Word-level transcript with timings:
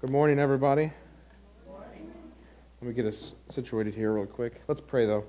Good 0.00 0.10
morning, 0.10 0.38
everybody. 0.38 0.92
Morning. 1.66 2.12
Let 2.80 2.88
me 2.88 2.94
get 2.94 3.04
us 3.04 3.34
situated 3.48 3.96
here 3.96 4.12
real 4.12 4.26
quick. 4.26 4.62
Let's 4.68 4.80
pray, 4.80 5.06
though. 5.06 5.24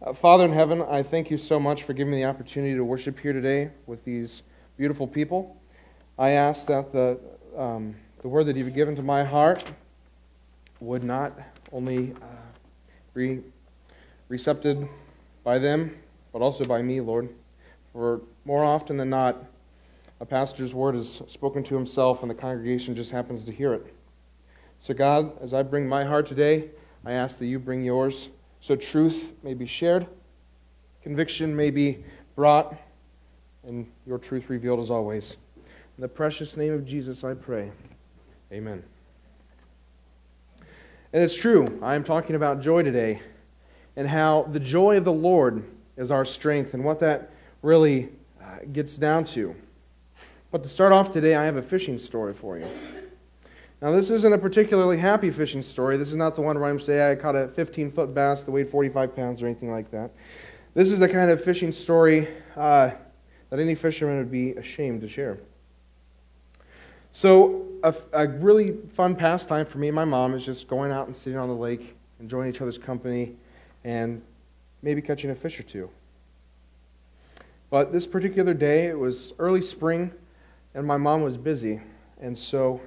Uh, 0.00 0.14
Father 0.14 0.46
in 0.46 0.52
heaven, 0.52 0.80
I 0.80 1.02
thank 1.02 1.30
you 1.30 1.36
so 1.36 1.60
much 1.60 1.82
for 1.82 1.92
giving 1.92 2.12
me 2.12 2.22
the 2.22 2.24
opportunity 2.26 2.74
to 2.74 2.82
worship 2.82 3.18
here 3.18 3.34
today 3.34 3.70
with 3.84 4.02
these 4.06 4.40
beautiful 4.78 5.06
people. 5.06 5.60
I 6.18 6.30
ask 6.30 6.66
that 6.68 6.90
the, 6.90 7.20
um, 7.54 7.96
the 8.22 8.28
word 8.28 8.44
that 8.44 8.56
you've 8.56 8.74
given 8.74 8.96
to 8.96 9.02
my 9.02 9.24
heart 9.24 9.62
would 10.80 11.04
not 11.04 11.38
only 11.70 12.14
uh, 12.14 12.26
be 13.12 13.42
recepted 14.28 14.88
by 15.42 15.58
them, 15.58 15.98
but 16.32 16.40
also 16.40 16.64
by 16.64 16.80
me, 16.80 17.02
Lord. 17.02 17.28
For 17.92 18.22
more 18.46 18.64
often 18.64 18.96
than 18.96 19.10
not, 19.10 19.36
a 20.18 20.24
pastor's 20.24 20.72
word 20.72 20.94
is 20.94 21.20
spoken 21.28 21.62
to 21.64 21.74
himself, 21.74 22.22
and 22.22 22.30
the 22.30 22.34
congregation 22.34 22.96
just 22.96 23.10
happens 23.10 23.44
to 23.44 23.52
hear 23.52 23.74
it. 23.74 23.94
So, 24.84 24.92
God, 24.92 25.40
as 25.40 25.54
I 25.54 25.62
bring 25.62 25.88
my 25.88 26.04
heart 26.04 26.26
today, 26.26 26.68
I 27.06 27.12
ask 27.12 27.38
that 27.38 27.46
you 27.46 27.58
bring 27.58 27.82
yours 27.82 28.28
so 28.60 28.76
truth 28.76 29.32
may 29.42 29.54
be 29.54 29.64
shared, 29.64 30.06
conviction 31.02 31.56
may 31.56 31.70
be 31.70 32.04
brought, 32.36 32.76
and 33.66 33.90
your 34.06 34.18
truth 34.18 34.50
revealed 34.50 34.80
as 34.80 34.90
always. 34.90 35.38
In 35.96 36.02
the 36.02 36.08
precious 36.08 36.54
name 36.58 36.74
of 36.74 36.84
Jesus, 36.84 37.24
I 37.24 37.32
pray. 37.32 37.72
Amen. 38.52 38.82
And 41.14 41.24
it's 41.24 41.34
true, 41.34 41.78
I 41.80 41.94
am 41.94 42.04
talking 42.04 42.36
about 42.36 42.60
joy 42.60 42.82
today 42.82 43.22
and 43.96 44.06
how 44.06 44.42
the 44.42 44.60
joy 44.60 44.98
of 44.98 45.06
the 45.06 45.12
Lord 45.14 45.64
is 45.96 46.10
our 46.10 46.26
strength 46.26 46.74
and 46.74 46.84
what 46.84 47.00
that 47.00 47.30
really 47.62 48.10
uh, 48.38 48.58
gets 48.70 48.98
down 48.98 49.24
to. 49.24 49.56
But 50.50 50.62
to 50.62 50.68
start 50.68 50.92
off 50.92 51.10
today, 51.10 51.36
I 51.36 51.44
have 51.46 51.56
a 51.56 51.62
fishing 51.62 51.96
story 51.96 52.34
for 52.34 52.58
you. 52.58 52.68
Now, 53.84 53.92
this 53.92 54.08
isn't 54.08 54.32
a 54.32 54.38
particularly 54.38 54.96
happy 54.96 55.30
fishing 55.30 55.60
story. 55.60 55.98
This 55.98 56.08
is 56.08 56.16
not 56.16 56.34
the 56.34 56.40
one 56.40 56.58
where 56.58 56.70
I'm 56.70 56.80
saying 56.80 57.02
I 57.02 57.14
caught 57.20 57.36
a 57.36 57.48
15 57.48 57.92
foot 57.92 58.14
bass 58.14 58.42
that 58.42 58.50
weighed 58.50 58.70
45 58.70 59.14
pounds 59.14 59.42
or 59.42 59.46
anything 59.46 59.70
like 59.70 59.90
that. 59.90 60.10
This 60.72 60.90
is 60.90 60.98
the 60.98 61.06
kind 61.06 61.30
of 61.30 61.44
fishing 61.44 61.70
story 61.70 62.26
uh, 62.56 62.92
that 63.50 63.60
any 63.60 63.74
fisherman 63.74 64.16
would 64.16 64.30
be 64.30 64.52
ashamed 64.52 65.02
to 65.02 65.08
share. 65.10 65.38
So, 67.10 67.66
a, 67.82 67.94
a, 68.14 68.26
really 68.26 68.74
fun 68.94 69.14
pastime 69.14 69.66
for 69.66 69.76
me 69.76 69.88
and 69.88 69.94
my 69.94 70.06
mom 70.06 70.32
is 70.32 70.46
just 70.46 70.66
going 70.66 70.90
out 70.90 71.06
and 71.06 71.14
sitting 71.14 71.38
on 71.38 71.48
the 71.48 71.54
lake, 71.54 71.94
enjoying 72.20 72.48
each 72.48 72.62
other's 72.62 72.78
company, 72.78 73.36
and 73.84 74.22
maybe 74.80 75.02
catching 75.02 75.28
a 75.28 75.34
fish 75.34 75.60
or 75.60 75.62
two. 75.62 75.90
But 77.68 77.92
this 77.92 78.06
particular 78.06 78.54
day, 78.54 78.86
it 78.86 78.98
was 78.98 79.34
early 79.38 79.60
spring, 79.60 80.10
and 80.72 80.86
my 80.86 80.96
mom 80.96 81.20
was 81.20 81.36
busy. 81.36 81.82
And 82.18 82.38
so 82.38 82.80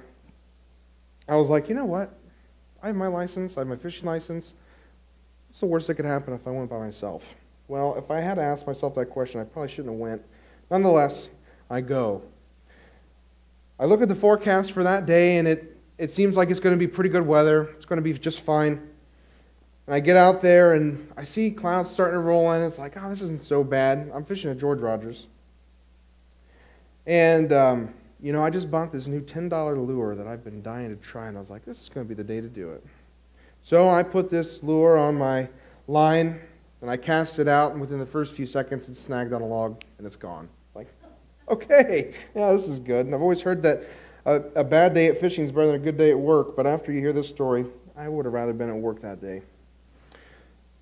I 1.28 1.36
was 1.36 1.50
like, 1.50 1.68
you 1.68 1.74
know 1.74 1.84
what? 1.84 2.12
I 2.82 2.88
have 2.88 2.96
my 2.96 3.06
license, 3.06 3.56
I 3.56 3.60
have 3.60 3.68
my 3.68 3.76
fishing 3.76 4.06
license. 4.06 4.54
What's 5.48 5.60
the 5.60 5.66
worst 5.66 5.86
that 5.88 5.94
could 5.94 6.04
happen 6.04 6.34
if 6.34 6.46
I 6.46 6.50
went 6.50 6.70
by 6.70 6.78
myself? 6.78 7.24
Well, 7.66 7.96
if 7.96 8.10
I 8.10 8.20
had 8.20 8.38
asked 8.38 8.66
myself 8.66 8.94
that 8.94 9.06
question, 9.06 9.40
I 9.40 9.44
probably 9.44 9.68
shouldn't 9.68 9.92
have 9.92 9.98
went. 9.98 10.22
Nonetheless, 10.70 11.30
I 11.68 11.80
go. 11.80 12.22
I 13.78 13.84
look 13.84 14.00
at 14.02 14.08
the 14.08 14.14
forecast 14.14 14.72
for 14.72 14.82
that 14.84 15.06
day, 15.06 15.36
and 15.36 15.46
it, 15.46 15.76
it 15.98 16.12
seems 16.12 16.36
like 16.36 16.50
it's 16.50 16.60
going 16.60 16.74
to 16.74 16.78
be 16.78 16.88
pretty 16.88 17.10
good 17.10 17.26
weather. 17.26 17.64
It's 17.76 17.84
going 17.84 17.98
to 17.98 18.02
be 18.02 18.12
just 18.12 18.40
fine. 18.40 18.88
And 19.86 19.94
I 19.94 20.00
get 20.00 20.16
out 20.16 20.40
there, 20.40 20.74
and 20.74 21.10
I 21.16 21.24
see 21.24 21.50
clouds 21.50 21.90
starting 21.90 22.14
to 22.14 22.20
roll 22.20 22.50
in. 22.52 22.62
It's 22.62 22.78
like, 22.78 22.96
oh, 22.96 23.10
this 23.10 23.22
isn't 23.22 23.42
so 23.42 23.62
bad. 23.62 24.10
I'm 24.14 24.24
fishing 24.24 24.50
at 24.50 24.58
George 24.58 24.80
Rogers. 24.80 25.26
And 27.06 27.52
um, 27.52 27.94
you 28.20 28.32
know, 28.32 28.44
I 28.44 28.50
just 28.50 28.70
bought 28.70 28.92
this 28.92 29.06
new 29.06 29.20
$10 29.20 29.86
lure 29.86 30.14
that 30.16 30.26
I've 30.26 30.42
been 30.42 30.62
dying 30.62 30.96
to 30.96 30.96
try, 31.02 31.28
and 31.28 31.36
I 31.36 31.40
was 31.40 31.50
like, 31.50 31.64
this 31.64 31.80
is 31.80 31.88
going 31.88 32.04
to 32.06 32.08
be 32.08 32.14
the 32.14 32.26
day 32.26 32.40
to 32.40 32.48
do 32.48 32.70
it. 32.70 32.84
So 33.62 33.88
I 33.88 34.02
put 34.02 34.30
this 34.30 34.62
lure 34.62 34.96
on 34.96 35.14
my 35.16 35.48
line, 35.86 36.40
and 36.80 36.90
I 36.90 36.96
cast 36.96 37.38
it 37.38 37.48
out, 37.48 37.72
and 37.72 37.80
within 37.80 37.98
the 37.98 38.06
first 38.06 38.34
few 38.34 38.46
seconds, 38.46 38.88
it's 38.88 38.98
snagged 38.98 39.32
on 39.32 39.42
a 39.42 39.46
log, 39.46 39.82
and 39.98 40.06
it's 40.06 40.16
gone. 40.16 40.48
Like, 40.74 40.88
okay, 41.48 42.14
yeah, 42.34 42.52
this 42.52 42.66
is 42.66 42.78
good. 42.78 43.06
And 43.06 43.14
I've 43.14 43.22
always 43.22 43.40
heard 43.40 43.62
that 43.62 43.84
a, 44.26 44.36
a 44.56 44.64
bad 44.64 44.94
day 44.94 45.08
at 45.08 45.20
fishing 45.20 45.44
is 45.44 45.52
better 45.52 45.66
than 45.66 45.76
a 45.76 45.78
good 45.78 45.96
day 45.96 46.10
at 46.10 46.18
work, 46.18 46.56
but 46.56 46.66
after 46.66 46.92
you 46.92 47.00
hear 47.00 47.12
this 47.12 47.28
story, 47.28 47.66
I 47.96 48.08
would 48.08 48.24
have 48.24 48.34
rather 48.34 48.52
been 48.52 48.68
at 48.68 48.76
work 48.76 49.00
that 49.02 49.20
day. 49.20 49.42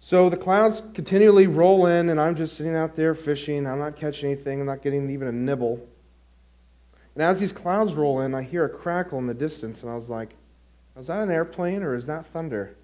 So 0.00 0.30
the 0.30 0.36
clouds 0.36 0.82
continually 0.94 1.48
roll 1.48 1.86
in, 1.86 2.10
and 2.10 2.20
I'm 2.20 2.34
just 2.34 2.56
sitting 2.56 2.76
out 2.76 2.96
there 2.96 3.14
fishing. 3.14 3.66
I'm 3.66 3.78
not 3.78 3.96
catching 3.96 4.30
anything. 4.30 4.60
I'm 4.60 4.66
not 4.66 4.82
getting 4.82 5.10
even 5.10 5.28
a 5.28 5.32
nibble. 5.32 5.86
And 7.16 7.22
as 7.22 7.40
these 7.40 7.50
clouds 7.50 7.94
roll 7.94 8.20
in, 8.20 8.34
I 8.34 8.42
hear 8.42 8.66
a 8.66 8.68
crackle 8.68 9.18
in 9.18 9.26
the 9.26 9.32
distance, 9.32 9.82
and 9.82 9.90
I 9.90 9.94
was 9.94 10.10
like, 10.10 10.34
is 11.00 11.06
that 11.06 11.22
an 11.22 11.30
airplane 11.30 11.82
or 11.82 11.94
is 11.94 12.04
that 12.08 12.26
thunder? 12.26 12.76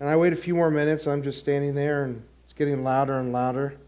And 0.00 0.08
I 0.10 0.16
wait 0.16 0.34
a 0.34 0.36
few 0.36 0.54
more 0.54 0.70
minutes, 0.70 1.06
I'm 1.06 1.22
just 1.22 1.38
standing 1.38 1.74
there, 1.74 2.04
and 2.04 2.22
it's 2.44 2.52
getting 2.52 2.84
louder 2.84 3.18
and 3.18 3.32
louder. 3.32 3.78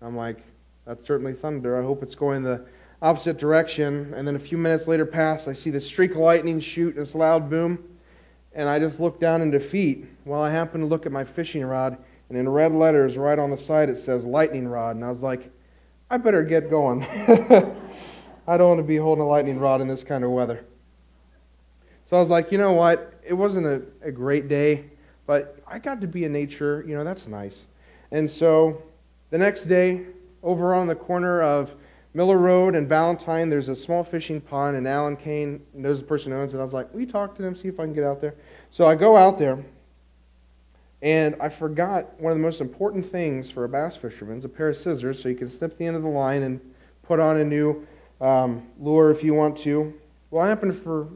I'm 0.00 0.16
like, 0.16 0.42
that's 0.86 1.06
certainly 1.06 1.34
thunder. 1.34 1.78
I 1.78 1.84
hope 1.84 2.02
it's 2.02 2.14
going 2.14 2.44
the 2.44 2.64
opposite 3.02 3.36
direction. 3.36 4.14
And 4.14 4.26
then 4.26 4.36
a 4.36 4.38
few 4.38 4.56
minutes 4.56 4.88
later 4.88 5.04
pass, 5.04 5.48
I 5.48 5.52
see 5.52 5.68
the 5.68 5.82
streak 5.82 6.12
of 6.12 6.16
lightning 6.16 6.58
shoot 6.58 6.96
and 6.96 7.04
this 7.04 7.14
loud 7.14 7.50
boom, 7.50 7.84
and 8.54 8.70
I 8.70 8.78
just 8.78 9.00
look 9.00 9.20
down 9.20 9.42
in 9.42 9.50
defeat. 9.50 10.06
Well, 10.24 10.40
I 10.40 10.48
happen 10.48 10.80
to 10.80 10.86
look 10.86 11.04
at 11.04 11.12
my 11.12 11.24
fishing 11.24 11.62
rod, 11.62 11.98
and 12.30 12.38
in 12.38 12.48
red 12.48 12.72
letters 12.72 13.18
right 13.18 13.38
on 13.38 13.50
the 13.50 13.58
side 13.58 13.90
it 13.90 13.98
says 13.98 14.24
lightning 14.24 14.66
rod. 14.66 14.96
And 14.96 15.04
I 15.04 15.10
was 15.10 15.22
like, 15.22 15.50
I 16.10 16.16
better 16.16 16.42
get 16.42 16.70
going. 16.70 17.06
I 18.46 18.56
don't 18.56 18.68
want 18.68 18.78
to 18.78 18.84
be 18.84 18.96
holding 18.96 19.22
a 19.22 19.26
lightning 19.26 19.58
rod 19.58 19.80
in 19.80 19.88
this 19.88 20.04
kind 20.04 20.24
of 20.24 20.30
weather. 20.30 20.64
So 22.04 22.16
I 22.16 22.20
was 22.20 22.30
like, 22.30 22.52
you 22.52 22.58
know 22.58 22.72
what? 22.72 23.14
It 23.26 23.32
wasn't 23.32 23.66
a, 23.66 23.82
a 24.02 24.12
great 24.12 24.48
day, 24.48 24.84
but 25.26 25.58
I 25.66 25.78
got 25.78 26.00
to 26.02 26.06
be 26.06 26.24
in 26.24 26.32
nature. 26.32 26.84
You 26.86 26.94
know, 26.94 27.04
that's 27.04 27.26
nice. 27.26 27.66
And 28.10 28.30
so 28.30 28.82
the 29.30 29.38
next 29.38 29.64
day, 29.64 30.06
over 30.42 30.74
on 30.74 30.86
the 30.86 30.94
corner 30.94 31.42
of 31.42 31.74
Miller 32.12 32.36
Road 32.36 32.74
and 32.74 32.86
Valentine, 32.86 33.48
there's 33.48 33.68
a 33.68 33.74
small 33.74 34.04
fishing 34.04 34.40
pond, 34.40 34.76
and 34.76 34.86
Alan 34.86 35.16
Kane 35.16 35.62
knows 35.72 36.00
the 36.00 36.06
person 36.06 36.30
who 36.30 36.38
owns 36.38 36.54
it. 36.54 36.58
I 36.58 36.62
was 36.62 36.74
like, 36.74 36.92
we 36.92 37.06
talk 37.06 37.34
to 37.36 37.42
them, 37.42 37.56
see 37.56 37.68
if 37.68 37.80
I 37.80 37.84
can 37.84 37.94
get 37.94 38.04
out 38.04 38.20
there? 38.20 38.34
So 38.70 38.86
I 38.86 38.94
go 38.94 39.16
out 39.16 39.38
there, 39.38 39.64
and 41.00 41.34
I 41.40 41.48
forgot 41.48 42.20
one 42.20 42.30
of 42.30 42.38
the 42.38 42.42
most 42.42 42.60
important 42.60 43.10
things 43.10 43.50
for 43.50 43.64
a 43.64 43.68
bass 43.68 43.96
fisherman 43.96 44.38
is 44.38 44.44
a 44.44 44.48
pair 44.48 44.68
of 44.68 44.76
scissors 44.76 45.20
so 45.20 45.28
you 45.28 45.34
can 45.34 45.50
snip 45.50 45.76
the 45.76 45.86
end 45.86 45.96
of 45.96 46.02
the 46.02 46.08
line 46.08 46.42
and 46.42 46.60
put 47.02 47.18
on 47.18 47.38
a 47.38 47.44
new 47.44 47.86
um, 48.24 48.66
lure 48.80 49.10
if 49.10 49.22
you 49.22 49.34
want 49.34 49.58
to. 49.58 49.92
Well, 50.30 50.44
I 50.44 50.48
happened 50.48 50.72
to 50.72 50.78
for, 50.78 51.08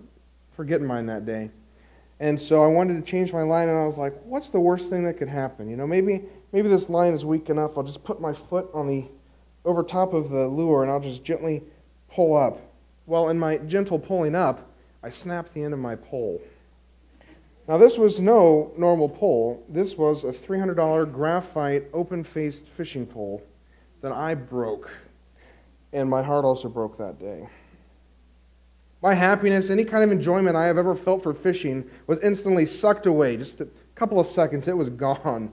forget 0.55 0.83
mine 0.83 1.07
that 1.07 1.25
day. 1.25 1.51
And 2.21 2.41
so 2.41 2.63
I 2.63 2.67
wanted 2.67 3.03
to 3.03 3.11
change 3.11 3.33
my 3.33 3.43
line, 3.43 3.69
and 3.69 3.79
I 3.79 3.87
was 3.87 3.97
like, 3.97 4.15
what's 4.25 4.51
the 4.51 4.61
worst 4.61 4.91
thing 4.91 5.05
that 5.05 5.15
could 5.15 5.29
happen? 5.29 5.71
You 5.71 5.77
know, 5.77 5.87
maybe, 5.87 6.25
maybe 6.53 6.69
this 6.69 6.91
line 6.91 7.15
is 7.15 7.25
weak 7.25 7.49
enough. 7.49 7.79
I'll 7.79 7.85
just 7.85 8.05
put 8.05 8.21
my 8.21 8.35
foot 8.35 8.69
on 8.75 8.89
the, 8.89 9.07
over 9.65 9.83
top 9.83 10.13
of 10.13 10.29
the 10.29 10.47
lure, 10.47 10.83
and 10.83 10.93
I'll 10.93 11.01
just 11.01 11.25
gently 11.25 11.63
pull 12.11 12.37
up. 12.37 12.61
Well, 13.07 13.31
in 13.31 13.39
my 13.39 13.57
gentle 13.59 13.99
pulling 13.99 14.35
up, 14.35 14.69
I 15.03 15.11
snapped 15.11 15.55
the 15.55 15.63
end 15.63 15.73
of 15.73 15.81
my 15.81 15.95
pole. 15.95 16.43
Now, 17.69 17.79
this 17.79 17.97
was 17.97 18.21
no 18.21 18.73
normal 18.77 19.09
pole. 19.09 19.65
This 19.69 19.97
was 19.97 20.25
a 20.25 20.33
$300 20.33 21.11
graphite 21.13 21.85
open 21.95 22.25
faced 22.25 22.67
fishing 22.67 23.07
pole 23.07 23.43
that 24.03 24.13
I 24.13 24.35
broke 24.35 24.91
and 25.93 26.09
my 26.09 26.23
heart 26.23 26.45
also 26.45 26.69
broke 26.69 26.99
that 26.99 27.19
day. 27.19 27.49
My 29.01 29.15
happiness, 29.15 29.71
any 29.71 29.85
kind 29.85 30.03
of 30.03 30.11
enjoyment 30.11 30.57
I 30.57 30.67
have 30.67 30.77
ever 30.77 30.95
felt 30.95 31.23
for 31.23 31.33
fishing, 31.33 31.89
was 32.07 32.19
instantly 32.21 32.67
sucked 32.67 33.07
away. 33.07 33.37
Just 33.37 33.61
a 33.61 33.69
couple 33.95 34.19
of 34.19 34.27
seconds, 34.27 34.67
it 34.67 34.77
was 34.77 34.89
gone. 34.89 35.53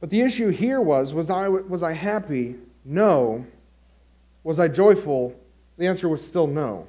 But 0.00 0.08
the 0.08 0.22
issue 0.22 0.48
here 0.48 0.80
was 0.80 1.12
was 1.12 1.28
I, 1.28 1.48
was 1.48 1.82
I 1.82 1.92
happy? 1.92 2.56
No. 2.84 3.46
Was 4.42 4.58
I 4.58 4.68
joyful? 4.68 5.38
The 5.76 5.86
answer 5.86 6.08
was 6.08 6.26
still 6.26 6.46
no. 6.46 6.86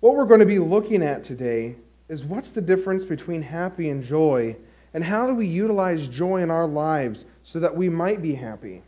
What 0.00 0.14
we're 0.14 0.26
going 0.26 0.40
to 0.40 0.46
be 0.46 0.60
looking 0.60 1.02
at 1.02 1.24
today 1.24 1.74
is 2.08 2.24
what's 2.24 2.52
the 2.52 2.60
difference 2.60 3.04
between 3.04 3.42
happy 3.42 3.90
and 3.90 4.02
joy, 4.02 4.56
and 4.94 5.02
how 5.02 5.26
do 5.26 5.34
we 5.34 5.46
utilize 5.46 6.06
joy 6.06 6.42
in 6.42 6.50
our 6.50 6.66
lives 6.66 7.24
so 7.42 7.58
that 7.58 7.76
we 7.76 7.88
might 7.88 8.22
be 8.22 8.34
happy? 8.34 8.82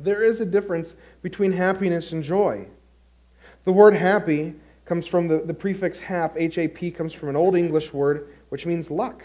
There 0.00 0.22
is 0.22 0.40
a 0.40 0.46
difference 0.46 0.96
between 1.22 1.52
happiness 1.52 2.12
and 2.12 2.22
joy. 2.22 2.66
The 3.64 3.72
word 3.72 3.94
happy 3.94 4.54
comes 4.84 5.06
from 5.06 5.28
the, 5.28 5.38
the 5.38 5.54
prefix 5.54 5.98
hap, 5.98 6.34
H 6.36 6.58
A 6.58 6.66
P, 6.68 6.90
comes 6.90 7.12
from 7.12 7.28
an 7.28 7.36
Old 7.36 7.54
English 7.56 7.92
word 7.92 8.28
which 8.48 8.66
means 8.66 8.90
luck. 8.90 9.22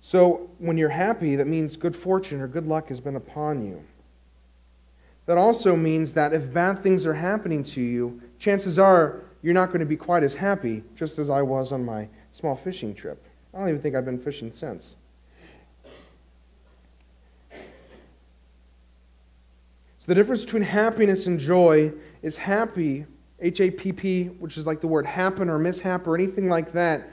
So 0.00 0.50
when 0.58 0.76
you're 0.76 0.88
happy, 0.88 1.36
that 1.36 1.46
means 1.46 1.76
good 1.76 1.94
fortune 1.94 2.40
or 2.40 2.48
good 2.48 2.66
luck 2.66 2.88
has 2.88 3.00
been 3.00 3.16
upon 3.16 3.64
you. 3.64 3.84
That 5.26 5.38
also 5.38 5.76
means 5.76 6.14
that 6.14 6.32
if 6.32 6.52
bad 6.52 6.80
things 6.80 7.06
are 7.06 7.14
happening 7.14 7.62
to 7.64 7.80
you, 7.80 8.20
chances 8.38 8.78
are 8.78 9.20
you're 9.42 9.54
not 9.54 9.68
going 9.68 9.80
to 9.80 9.86
be 9.86 9.96
quite 9.96 10.22
as 10.22 10.34
happy, 10.34 10.82
just 10.96 11.18
as 11.18 11.30
I 11.30 11.42
was 11.42 11.70
on 11.70 11.84
my 11.84 12.08
small 12.32 12.56
fishing 12.56 12.94
trip. 12.94 13.24
I 13.54 13.58
don't 13.60 13.68
even 13.68 13.80
think 13.80 13.94
I've 13.94 14.04
been 14.04 14.18
fishing 14.18 14.52
since. 14.52 14.96
So 20.00 20.06
the 20.06 20.14
difference 20.14 20.44
between 20.46 20.62
happiness 20.62 21.26
and 21.26 21.38
joy 21.38 21.92
is 22.22 22.38
happy 22.38 23.04
H 23.38 23.60
A 23.60 23.70
P 23.70 23.92
P, 23.92 24.24
which 24.24 24.56
is 24.56 24.66
like 24.66 24.80
the 24.80 24.86
word 24.86 25.04
happen 25.04 25.50
or 25.50 25.58
mishap 25.58 26.06
or 26.06 26.14
anything 26.14 26.48
like 26.48 26.72
that. 26.72 27.10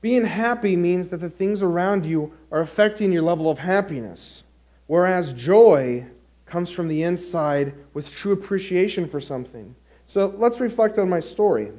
Being 0.00 0.24
happy 0.24 0.76
means 0.76 1.08
that 1.08 1.16
the 1.20 1.28
things 1.28 1.60
around 1.60 2.06
you 2.06 2.32
are 2.52 2.60
affecting 2.60 3.12
your 3.12 3.22
level 3.22 3.50
of 3.50 3.58
happiness, 3.58 4.44
whereas 4.86 5.32
joy 5.32 6.06
comes 6.46 6.70
from 6.70 6.86
the 6.86 7.02
inside 7.02 7.74
with 7.94 8.12
true 8.12 8.32
appreciation 8.32 9.08
for 9.08 9.20
something. 9.20 9.74
So 10.06 10.32
let's 10.36 10.60
reflect 10.60 10.98
on 10.98 11.08
my 11.08 11.20
story. 11.20 11.72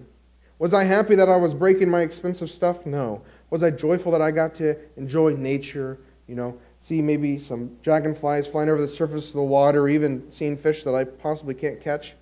Was 0.60 0.74
I 0.74 0.84
happy 0.84 1.16
that 1.16 1.30
I 1.30 1.38
was 1.38 1.54
breaking 1.54 1.90
my 1.90 2.02
expensive 2.02 2.52
stuff? 2.52 2.86
No. 2.86 3.22
Was 3.52 3.64
I 3.64 3.70
joyful 3.70 4.12
that 4.12 4.22
I 4.22 4.32
got 4.32 4.54
to 4.56 4.76
enjoy 4.98 5.34
nature, 5.34 6.00
you 6.28 6.36
know, 6.36 6.58
see 6.86 7.02
maybe 7.02 7.40
some 7.40 7.72
dragonflies 7.82 8.46
flying 8.46 8.70
over 8.70 8.80
the 8.80 8.88
surface 8.88 9.30
of 9.30 9.34
the 9.34 9.42
water, 9.42 9.82
or 9.82 9.90
even 9.90 10.32
seeing 10.32 10.56
fish 10.56 10.84
that 10.84 10.94
I 10.94 11.04
possibly 11.04 11.56
can't 11.56 11.82
catch? 11.82 12.14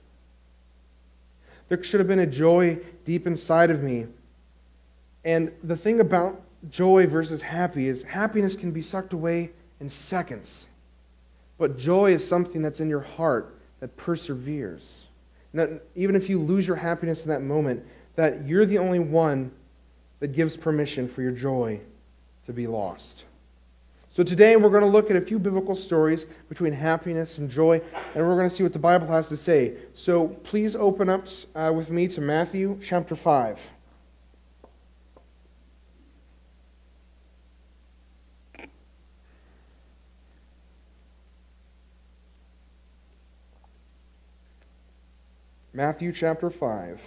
There 1.68 1.83
should 1.83 2.00
have 2.00 2.07
been 2.07 2.19
a 2.19 2.25
joy 2.25 2.80
deep 3.04 3.27
inside 3.27 3.71
of 3.71 3.83
me. 3.83 4.07
And 5.25 5.51
the 5.63 5.75
thing 5.75 6.00
about 6.00 6.42
joy 6.69 7.07
versus 7.07 7.42
happy 7.42 7.88
is 7.88 8.04
happiness 8.04 8.56
can 8.56 8.71
be 8.71 8.81
sucked 8.81 9.12
away 9.12 9.51
in 9.81 9.89
seconds. 9.89 10.69
But 11.57 11.77
joy 11.77 12.13
is 12.13 12.25
something 12.25 12.62
that's 12.62 12.80
in 12.80 12.89
your 12.89 13.01
heart 13.01 13.57
that 13.81 13.98
perseveres. 13.98 15.07
And 15.51 15.60
that 15.60 15.83
even 15.95 16.15
if 16.15 16.30
you 16.30 16.39
lose 16.39 16.65
your 16.65 16.77
happiness 16.77 17.24
in 17.24 17.30
that 17.30 17.42
moment, 17.42 17.86
that 18.15 18.48
you're 18.48 18.65
the 18.65 18.77
only 18.77 19.00
one 19.00 19.51
that 20.19 20.30
gives 20.30 20.56
permission 20.56 21.10
for 21.10 21.21
your 21.21 21.31
joy 21.31 21.81
to 22.45 22.54
be 22.54 22.65
lost. 22.65 23.25
So 24.13 24.21
today 24.21 24.56
we're 24.57 24.69
going 24.69 24.83
to 24.83 24.89
look 24.89 25.10
at 25.10 25.15
a 25.15 25.21
few 25.21 25.39
biblical 25.39 25.75
stories 25.75 26.27
between 26.48 26.71
happiness 26.71 27.39
and 27.39 27.50
joy, 27.50 27.81
and 28.13 28.27
we're 28.27 28.36
going 28.38 28.48
to 28.48 28.56
see 28.56 28.62
what 28.62 28.71
the 28.71 28.77
Bible 28.77 29.07
has 29.07 29.27
to 29.30 29.38
say. 29.38 29.74
So 29.95 30.27
please 30.27 30.75
open 30.75 31.10
up 31.10 31.25
uh, 31.56 31.74
with 31.75 31.89
me 31.89 32.07
to 32.10 32.21
Matthew 32.21 32.80
chapter 32.83 33.15
5. 33.15 33.71
Matthew 45.74 46.13
chapter 46.13 46.51
5. 46.51 47.01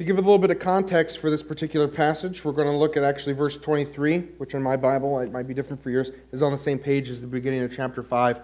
To 0.00 0.04
give 0.04 0.16
a 0.16 0.20
little 0.22 0.38
bit 0.38 0.50
of 0.50 0.58
context 0.58 1.18
for 1.18 1.28
this 1.28 1.42
particular 1.42 1.86
passage, 1.86 2.42
we're 2.42 2.52
going 2.52 2.68
to 2.68 2.74
look 2.74 2.96
at 2.96 3.04
actually 3.04 3.34
verse 3.34 3.58
23, 3.58 4.20
which 4.38 4.54
in 4.54 4.62
my 4.62 4.74
Bible, 4.74 5.20
it 5.20 5.30
might 5.30 5.46
be 5.46 5.52
different 5.52 5.82
for 5.82 5.90
yours, 5.90 6.10
is 6.32 6.40
on 6.40 6.52
the 6.52 6.58
same 6.58 6.78
page 6.78 7.10
as 7.10 7.20
the 7.20 7.26
beginning 7.26 7.60
of 7.60 7.70
chapter 7.70 8.02
5. 8.02 8.40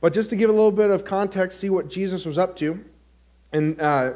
But 0.00 0.12
just 0.14 0.30
to 0.30 0.36
give 0.36 0.50
a 0.50 0.52
little 0.52 0.70
bit 0.70 0.88
of 0.88 1.04
context, 1.04 1.58
see 1.58 1.68
what 1.68 1.88
Jesus 1.88 2.24
was 2.24 2.38
up 2.38 2.54
to 2.58 2.84
in 3.52 3.80
uh, 3.80 4.12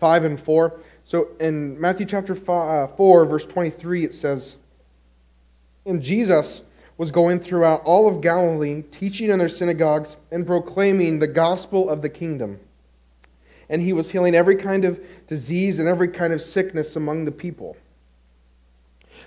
5 0.00 0.24
and 0.24 0.40
4. 0.40 0.80
So 1.04 1.28
in 1.38 1.80
Matthew 1.80 2.06
chapter 2.06 2.34
4, 2.34 2.88
uh, 2.88 3.24
verse 3.24 3.46
23, 3.46 4.06
it 4.06 4.12
says, 4.12 4.56
And 5.86 6.02
Jesus 6.02 6.64
was 6.98 7.12
going 7.12 7.38
throughout 7.38 7.80
all 7.84 8.08
of 8.08 8.20
Galilee, 8.20 8.82
teaching 8.90 9.30
in 9.30 9.38
their 9.38 9.48
synagogues 9.48 10.16
and 10.32 10.44
proclaiming 10.44 11.20
the 11.20 11.28
gospel 11.28 11.88
of 11.88 12.02
the 12.02 12.08
kingdom 12.08 12.58
and 13.68 13.80
he 13.82 13.92
was 13.92 14.10
healing 14.10 14.34
every 14.34 14.56
kind 14.56 14.84
of 14.84 15.00
disease 15.26 15.78
and 15.78 15.88
every 15.88 16.08
kind 16.08 16.32
of 16.32 16.40
sickness 16.40 16.96
among 16.96 17.24
the 17.24 17.32
people. 17.32 17.76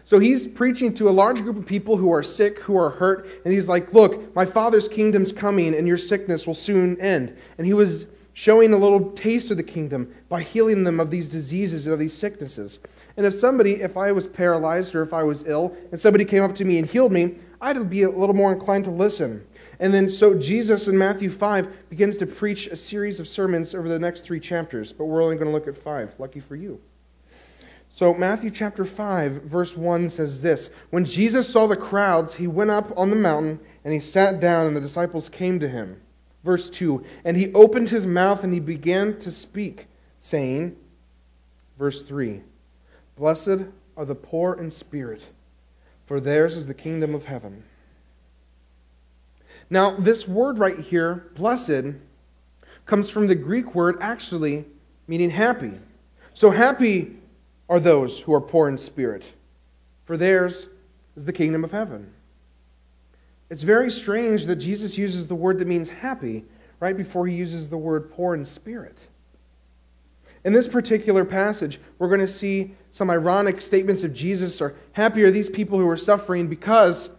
So 0.06 0.20
he's 0.20 0.48
preaching 0.48 0.94
to 0.96 1.10
a 1.10 1.12
large 1.12 1.42
group 1.42 1.58
of 1.58 1.66
people 1.66 1.98
who 1.98 2.14
are 2.14 2.24
sick, 2.24 2.60
who 2.60 2.78
are 2.78 2.92
hurt, 2.92 3.28
and 3.44 3.54
he's 3.54 3.68
like, 3.68 3.94
Look, 3.94 4.34
my 4.36 4.46
Father's 4.46 4.88
kingdom's 4.88 5.32
coming, 5.32 5.76
and 5.76 5.88
your 5.88 5.98
sickness 5.98 6.48
will 6.48 6.54
soon 6.54 7.00
end. 7.02 7.38
And 7.58 7.68
he 7.68 7.74
was 7.74 8.08
showing 8.34 8.72
a 8.72 8.78
little 8.78 9.12
taste 9.12 9.50
of 9.52 9.58
the 9.58 9.64
kingdom 9.64 10.14
by 10.30 10.44
healing 10.44 10.84
them 10.84 11.00
of 11.00 11.10
these 11.10 11.28
diseases 11.28 11.88
and 11.88 11.94
of 11.94 12.00
these 12.00 12.14
sicknesses. 12.14 12.80
And 13.18 13.26
if 13.26 13.34
somebody, 13.34 13.82
if 13.82 13.98
I 13.98 14.12
was 14.12 14.28
paralyzed 14.28 14.94
or 14.94 15.02
if 15.02 15.12
I 15.12 15.24
was 15.24 15.44
ill, 15.48 15.76
and 15.92 16.00
somebody 16.00 16.24
came 16.24 16.44
up 16.44 16.54
to 16.56 16.66
me 16.66 16.78
and 16.78 16.88
healed 16.88 17.12
me, 17.12 17.36
I'd 17.60 17.90
be 17.90 18.04
a 18.04 18.10
little 18.10 18.36
more 18.36 18.54
inclined 18.54 18.86
to 18.86 18.92
listen. 18.92 19.46
And 19.80 19.94
then, 19.94 20.10
so 20.10 20.34
Jesus 20.34 20.88
in 20.88 20.98
Matthew 20.98 21.30
5 21.30 21.90
begins 21.90 22.18
to 22.18 22.26
preach 22.26 22.68
a 22.68 22.76
series 22.76 23.20
of 23.20 23.28
sermons 23.28 23.76
over 23.76 23.88
the 23.88 24.00
next 24.00 24.22
three 24.22 24.40
chapters, 24.40 24.92
but 24.92 25.06
we're 25.06 25.24
only 25.24 25.36
going 25.36 25.48
to 25.48 25.54
look 25.54 25.68
at 25.68 25.78
five. 25.78 26.14
Lucky 26.18 26.40
for 26.40 26.56
you. 26.56 26.80
So, 27.94 28.14
Matthew 28.14 28.52
chapter 28.52 28.86
5, 28.86 29.44
verse 29.44 29.76
1 29.76 30.10
says 30.10 30.42
this 30.42 30.70
When 30.90 31.06
Jesus 31.06 31.50
saw 31.50 31.68
the 31.68 31.76
crowds, 31.76 32.36
he 32.36 32.48
went 32.48 32.70
up 32.70 32.96
on 32.98 33.10
the 33.10 33.16
mountain 33.16 33.60
and 33.84 33.94
he 33.94 34.00
sat 34.00 34.40
down, 34.40 34.68
and 34.68 34.76
the 34.76 34.82
disciples 34.82 35.30
came 35.30 35.60
to 35.60 35.68
him. 35.68 36.00
Verse 36.44 36.70
2 36.70 37.04
And 37.26 37.38
he 37.38 37.54
opened 37.54 37.90
his 37.90 38.06
mouth 38.06 38.44
and 38.44 38.54
he 38.54 38.60
began 38.60 39.18
to 39.20 39.32
speak, 39.32 39.88
saying, 40.20 40.76
Verse 41.78 42.02
3 42.02 42.42
Blessed 43.16 43.66
are 43.96 44.06
the 44.06 44.16
poor 44.16 44.54
in 44.54 44.72
spirit, 44.72 45.22
for 46.06 46.20
theirs 46.20 46.56
is 46.56 46.68
the 46.68 46.74
kingdom 46.74 47.16
of 47.16 47.26
heaven. 47.26 47.64
Now, 49.70 49.92
this 49.92 50.28
word 50.28 50.60
right 50.60 50.80
here, 50.80 51.30
blessed, 51.36 51.96
comes 52.86 53.10
from 53.10 53.28
the 53.28 53.36
Greek 53.36 53.76
word 53.76 53.98
actually 54.00 54.66
meaning 55.08 55.30
happy. 55.30 55.74
So, 56.34 56.52
happy 56.52 57.18
are 57.70 57.80
those 57.80 58.20
who 58.20 58.34
are 58.34 58.42
poor 58.42 58.70
in 58.70 58.78
spirit, 58.78 59.24
for 60.06 60.16
theirs 60.16 60.68
is 61.16 61.26
the 61.26 61.34
kingdom 61.34 61.64
of 61.64 61.72
heaven. 61.72 62.14
It's 63.50 63.64
very 63.64 63.90
strange 63.92 64.46
that 64.46 64.58
Jesus 64.58 64.98
uses 64.98 65.28
the 65.28 65.36
word 65.36 65.60
that 65.60 65.68
means 65.68 65.90
happy 65.90 66.46
right 66.80 66.96
before 66.96 67.28
he 67.28 67.36
uses 67.36 67.70
the 67.70 67.78
word 67.78 68.12
poor 68.12 68.36
in 68.36 68.46
spirit. 68.46 68.98
In 70.44 70.54
this 70.54 70.68
particular 70.68 71.26
passage, 71.26 71.80
we're 71.98 72.08
going 72.08 72.22
to 72.22 72.28
see 72.28 72.76
some 72.92 73.10
ironic 73.10 73.60
statements 73.60 74.04
of 74.04 74.14
Jesus 74.14 74.62
are 74.62 74.76
happy 74.94 75.24
are 75.24 75.32
these 75.32 75.50
people 75.50 75.78
who 75.80 75.90
are 75.90 75.98
suffering 75.98 76.48
because 76.48 77.10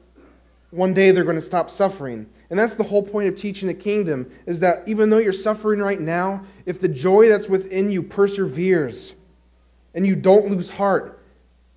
one 0.70 0.94
day 0.94 1.10
they're 1.10 1.24
going 1.24 1.36
to 1.36 1.42
stop 1.42 1.70
suffering. 1.70 2.26
And 2.50 2.58
that's 2.58 2.74
the 2.74 2.84
whole 2.84 3.02
point 3.02 3.28
of 3.28 3.36
teaching 3.36 3.68
the 3.68 3.74
kingdom 3.74 4.30
is 4.46 4.60
that 4.60 4.88
even 4.88 5.10
though 5.10 5.18
you're 5.18 5.32
suffering 5.32 5.80
right 5.80 6.00
now, 6.00 6.44
if 6.64 6.80
the 6.80 6.88
joy 6.88 7.28
that's 7.28 7.48
within 7.48 7.90
you 7.90 8.02
perseveres 8.02 9.14
and 9.94 10.06
you 10.06 10.16
don't 10.16 10.50
lose 10.50 10.70
heart, 10.70 11.22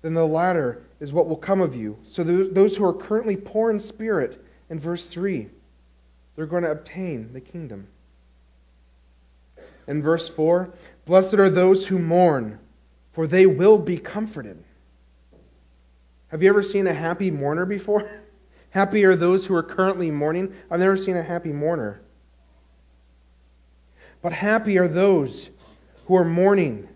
then 0.00 0.14
the 0.14 0.26
latter 0.26 0.82
is 0.98 1.12
what 1.12 1.28
will 1.28 1.36
come 1.36 1.60
of 1.60 1.76
you. 1.76 1.98
So 2.06 2.24
those 2.24 2.76
who 2.76 2.84
are 2.84 2.94
currently 2.94 3.36
poor 3.36 3.70
in 3.70 3.80
spirit, 3.80 4.42
in 4.70 4.80
verse 4.80 5.08
3, 5.08 5.48
they're 6.36 6.46
going 6.46 6.62
to 6.62 6.70
obtain 6.70 7.32
the 7.32 7.40
kingdom. 7.40 7.88
In 9.86 10.02
verse 10.02 10.28
4, 10.28 10.72
blessed 11.04 11.34
are 11.34 11.50
those 11.50 11.88
who 11.88 11.98
mourn, 11.98 12.58
for 13.12 13.26
they 13.26 13.46
will 13.46 13.78
be 13.78 13.98
comforted. 13.98 14.62
Have 16.28 16.42
you 16.42 16.48
ever 16.48 16.62
seen 16.62 16.86
a 16.86 16.94
happy 16.94 17.30
mourner 17.30 17.66
before? 17.66 18.08
Happy 18.72 19.04
are 19.04 19.14
those 19.14 19.46
who 19.46 19.54
are 19.54 19.62
currently 19.62 20.10
mourning. 20.10 20.54
I've 20.70 20.80
never 20.80 20.96
seen 20.96 21.16
a 21.16 21.22
happy 21.22 21.52
mourner. 21.52 22.00
But 24.22 24.32
happy 24.32 24.78
are 24.78 24.88
those 24.88 25.50
who 26.06 26.16
are 26.16 26.24
mourning, 26.24 26.88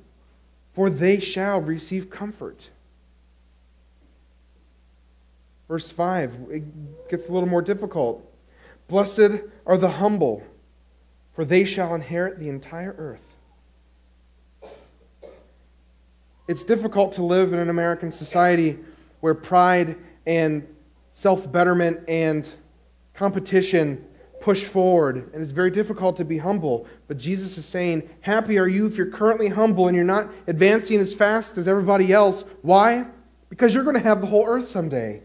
for 0.73 0.89
they 0.89 1.21
shall 1.21 1.61
receive 1.61 2.09
comfort. 2.09 2.71
Verse 5.69 5.91
5, 5.91 6.35
it 6.51 7.09
gets 7.11 7.29
a 7.29 7.33
little 7.33 7.49
more 7.49 7.63
difficult. 7.63 8.25
Blessed 8.89 9.43
are 9.67 9.77
the 9.77 9.91
humble, 9.91 10.43
for 11.35 11.45
they 11.45 11.65
shall 11.65 11.95
inherit 11.95 12.39
the 12.39 12.49
entire 12.49 12.95
earth. 12.97 13.21
It's 16.49 16.65
difficult 16.65 17.13
to 17.15 17.23
live 17.23 17.53
in 17.53 17.59
an 17.59 17.69
American 17.69 18.13
society 18.13 18.79
where 19.21 19.35
pride 19.35 19.97
and 20.25 20.67
self 21.17 21.51
betterment 21.51 21.99
and 22.09 22.53
competition 23.15 24.07
push 24.39 24.65
forward, 24.65 25.31
and 25.33 25.43
it's 25.43 25.51
very 25.51 25.71
difficult 25.71 26.15
to 26.19 26.27
be 26.27 26.37
humble. 26.37 26.87
But 27.09 27.17
Jesus 27.17 27.57
is 27.57 27.65
saying, 27.65 28.07
Happy 28.21 28.59
are 28.59 28.69
you 28.69 28.87
if 28.87 28.99
you're 28.99 29.11
currently 29.11 29.49
humble 29.49 29.89
and 29.89 29.97
you're 29.97 30.05
not 30.05 30.31
advancing 30.47 31.01
as 31.01 31.15
fast 31.15 31.57
as 31.57 31.67
everybody 31.67 32.13
else. 32.13 32.45
Why? 32.61 33.07
Because 33.49 33.73
you're 33.73 33.83
going 33.83 33.97
to 33.97 34.03
have 34.03 34.21
the 34.21 34.27
whole 34.27 34.47
earth 34.47 34.69
someday. 34.69 35.23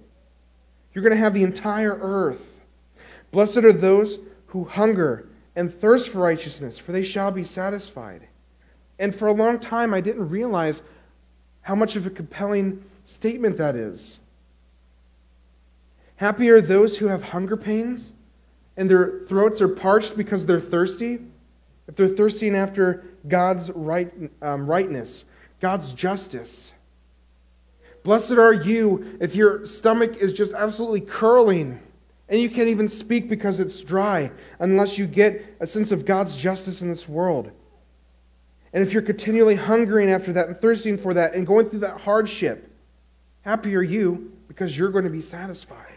You're 0.94 1.04
going 1.04 1.14
to 1.14 1.22
have 1.22 1.34
the 1.34 1.44
entire 1.44 2.00
earth. 2.02 2.62
Blessed 3.32 3.58
are 3.58 3.74
those 3.74 4.18
who 4.48 4.64
hunger 4.64 5.28
and 5.58 5.74
thirst 5.74 6.08
for 6.08 6.20
righteousness, 6.20 6.80
for 6.80 6.94
they 6.94 7.04
shall 7.04 7.32
be 7.32 7.44
satisfied. 7.44 8.30
And 8.98 9.14
for 9.14 9.28
a 9.28 9.34
long 9.34 9.60
time, 9.60 9.94
I 9.94 10.00
didn't 10.00 10.30
realize 10.30 10.82
how 11.64 11.76
much 11.76 11.98
of 11.98 12.08
a 12.08 12.10
compelling 12.10 12.82
statement 13.04 13.58
that 13.58 13.76
is. 13.76 14.21
Happy 16.22 16.52
are 16.52 16.62
those 16.62 17.00
who 17.00 17.08
have 17.08 17.24
hunger 17.24 17.58
pains 17.58 18.14
and 18.78 18.88
their 18.88 19.22
throats 19.22 19.60
are 19.60 19.68
parched 19.68 20.16
because 20.16 20.46
they're 20.46 20.60
thirsty. 20.60 21.18
if 21.88 21.96
they're 21.96 22.08
thirsting 22.08 22.56
after 22.56 23.04
God's 23.28 23.72
right, 23.72 24.14
um, 24.40 24.68
rightness, 24.68 25.26
God's 25.62 25.94
justice. 25.94 26.74
Blessed 28.04 28.34
are 28.34 28.54
you 28.54 29.18
if 29.20 29.36
your 29.36 29.66
stomach 29.66 30.16
is 30.18 30.32
just 30.32 30.54
absolutely 30.54 31.02
curling 31.02 31.80
and 32.30 32.40
you 32.40 32.52
can't 32.52 32.70
even 32.70 32.88
speak 32.88 33.28
because 33.28 33.60
it's 33.60 33.82
dry 33.82 34.30
unless 34.60 35.00
you 35.00 35.08
get 35.08 35.44
a 35.60 35.66
sense 35.66 35.90
of 35.90 36.06
God's 36.06 36.38
justice 36.38 36.84
in 36.84 36.90
this 36.90 37.10
world. 37.10 37.50
And 38.74 38.86
if 38.86 38.94
you're 38.94 39.02
continually 39.02 39.56
hungering 39.56 40.12
after 40.12 40.32
that 40.34 40.50
and 40.50 40.62
thirsting 40.62 41.00
for 41.00 41.16
that 41.16 41.34
and 41.34 41.48
going 41.48 41.68
through 41.68 41.80
that 41.80 42.00
hardship, 42.00 42.72
happy 43.42 43.76
are 43.76 43.82
you 43.82 44.32
because 44.48 44.78
you're 44.78 44.92
going 44.92 45.06
to 45.06 45.10
be 45.10 45.24
satisfied. 45.24 45.96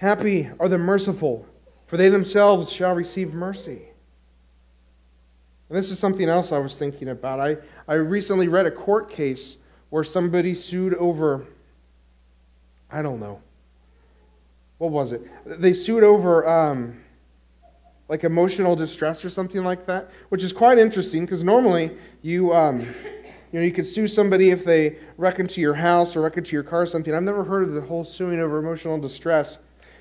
Happy 0.00 0.48
are 0.58 0.66
the 0.66 0.78
merciful, 0.78 1.46
for 1.86 1.98
they 1.98 2.08
themselves 2.08 2.72
shall 2.72 2.94
receive 2.94 3.34
mercy. 3.34 3.82
And 5.68 5.76
this 5.76 5.90
is 5.90 5.98
something 5.98 6.26
else 6.26 6.52
I 6.52 6.58
was 6.58 6.78
thinking 6.78 7.10
about. 7.10 7.38
I, 7.38 7.58
I 7.86 7.96
recently 7.96 8.48
read 8.48 8.64
a 8.64 8.70
court 8.70 9.10
case 9.10 9.58
where 9.90 10.02
somebody 10.02 10.54
sued 10.54 10.94
over, 10.94 11.44
I 12.90 13.02
don't 13.02 13.20
know, 13.20 13.42
what 14.78 14.90
was 14.90 15.12
it? 15.12 15.20
They 15.44 15.74
sued 15.74 16.02
over 16.02 16.48
um, 16.48 16.98
like 18.08 18.24
emotional 18.24 18.74
distress 18.74 19.22
or 19.22 19.28
something 19.28 19.62
like 19.62 19.84
that, 19.84 20.10
which 20.30 20.42
is 20.42 20.54
quite 20.54 20.78
interesting 20.78 21.26
because 21.26 21.44
normally 21.44 21.94
you, 22.22 22.54
um, 22.54 22.80
you 22.80 23.58
know, 23.58 23.60
you 23.60 23.70
could 23.70 23.86
sue 23.86 24.08
somebody 24.08 24.48
if 24.48 24.64
they 24.64 24.96
wreck 25.18 25.40
into 25.40 25.60
your 25.60 25.74
house 25.74 26.16
or 26.16 26.22
wreck 26.22 26.38
into 26.38 26.52
your 26.52 26.62
car 26.62 26.80
or 26.80 26.86
something. 26.86 27.14
I've 27.14 27.22
never 27.22 27.44
heard 27.44 27.64
of 27.64 27.74
the 27.74 27.82
whole 27.82 28.06
suing 28.06 28.40
over 28.40 28.58
emotional 28.58 28.98
distress. 28.98 29.58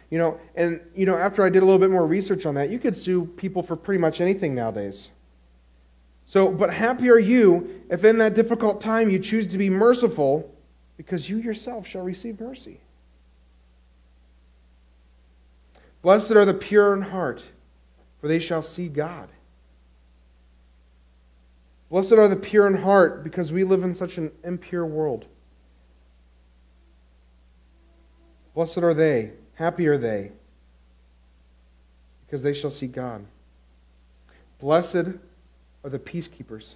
You 0.10 0.18
know, 0.18 0.40
and 0.56 0.82
you 0.96 1.06
know, 1.06 1.16
after 1.16 1.44
I 1.44 1.50
did 1.50 1.62
a 1.62 1.66
little 1.66 1.80
bit 1.80 1.92
more 1.92 2.06
research 2.06 2.46
on 2.46 2.56
that, 2.56 2.70
you 2.70 2.80
could 2.80 2.98
sue 2.98 3.26
people 3.26 3.62
for 3.62 3.76
pretty 3.76 4.00
much 4.00 4.22
anything 4.22 4.56
nowadays. 4.56 5.10
So, 6.26 6.52
but 6.52 6.74
happy 6.74 7.10
are 7.10 7.20
you 7.20 7.84
if 7.90 8.04
in 8.04 8.18
that 8.20 8.36
difficult 8.36 8.82
time 8.82 9.10
you 9.10 9.20
choose 9.20 9.48
to 9.50 9.58
be 9.58 9.70
merciful, 9.70 10.54
because 10.98 11.30
you 11.30 11.38
yourself 11.38 11.88
shall 11.88 12.04
receive 12.04 12.40
mercy. 12.40 12.82
Blessed 16.02 16.32
are 16.32 16.46
the 16.46 16.54
pure 16.54 16.94
in 16.94 17.02
heart, 17.02 17.46
for 18.20 18.28
they 18.28 18.40
shall 18.40 18.62
see 18.62 18.88
God. 18.88 19.30
Blessed 21.90 22.14
are 22.14 22.28
the 22.28 22.36
pure 22.36 22.68
in 22.68 22.78
heart, 22.78 23.24
because 23.24 23.52
we 23.52 23.64
live 23.64 23.84
in 23.84 23.96
such 23.96 24.18
an 24.18 24.32
impure 24.44 24.86
world. 24.86 25.26
Blessed 28.54 28.80
are 28.80 28.94
they, 28.94 29.32
happy 29.60 29.86
are 29.86 29.98
they, 29.98 30.32
because 32.26 32.42
they 32.42 32.56
shall 32.56 32.72
see 32.72 32.88
God. 32.88 33.24
Blessed 34.60 34.96
are 35.84 35.90
the 35.90 36.00
peacekeepers, 36.00 36.74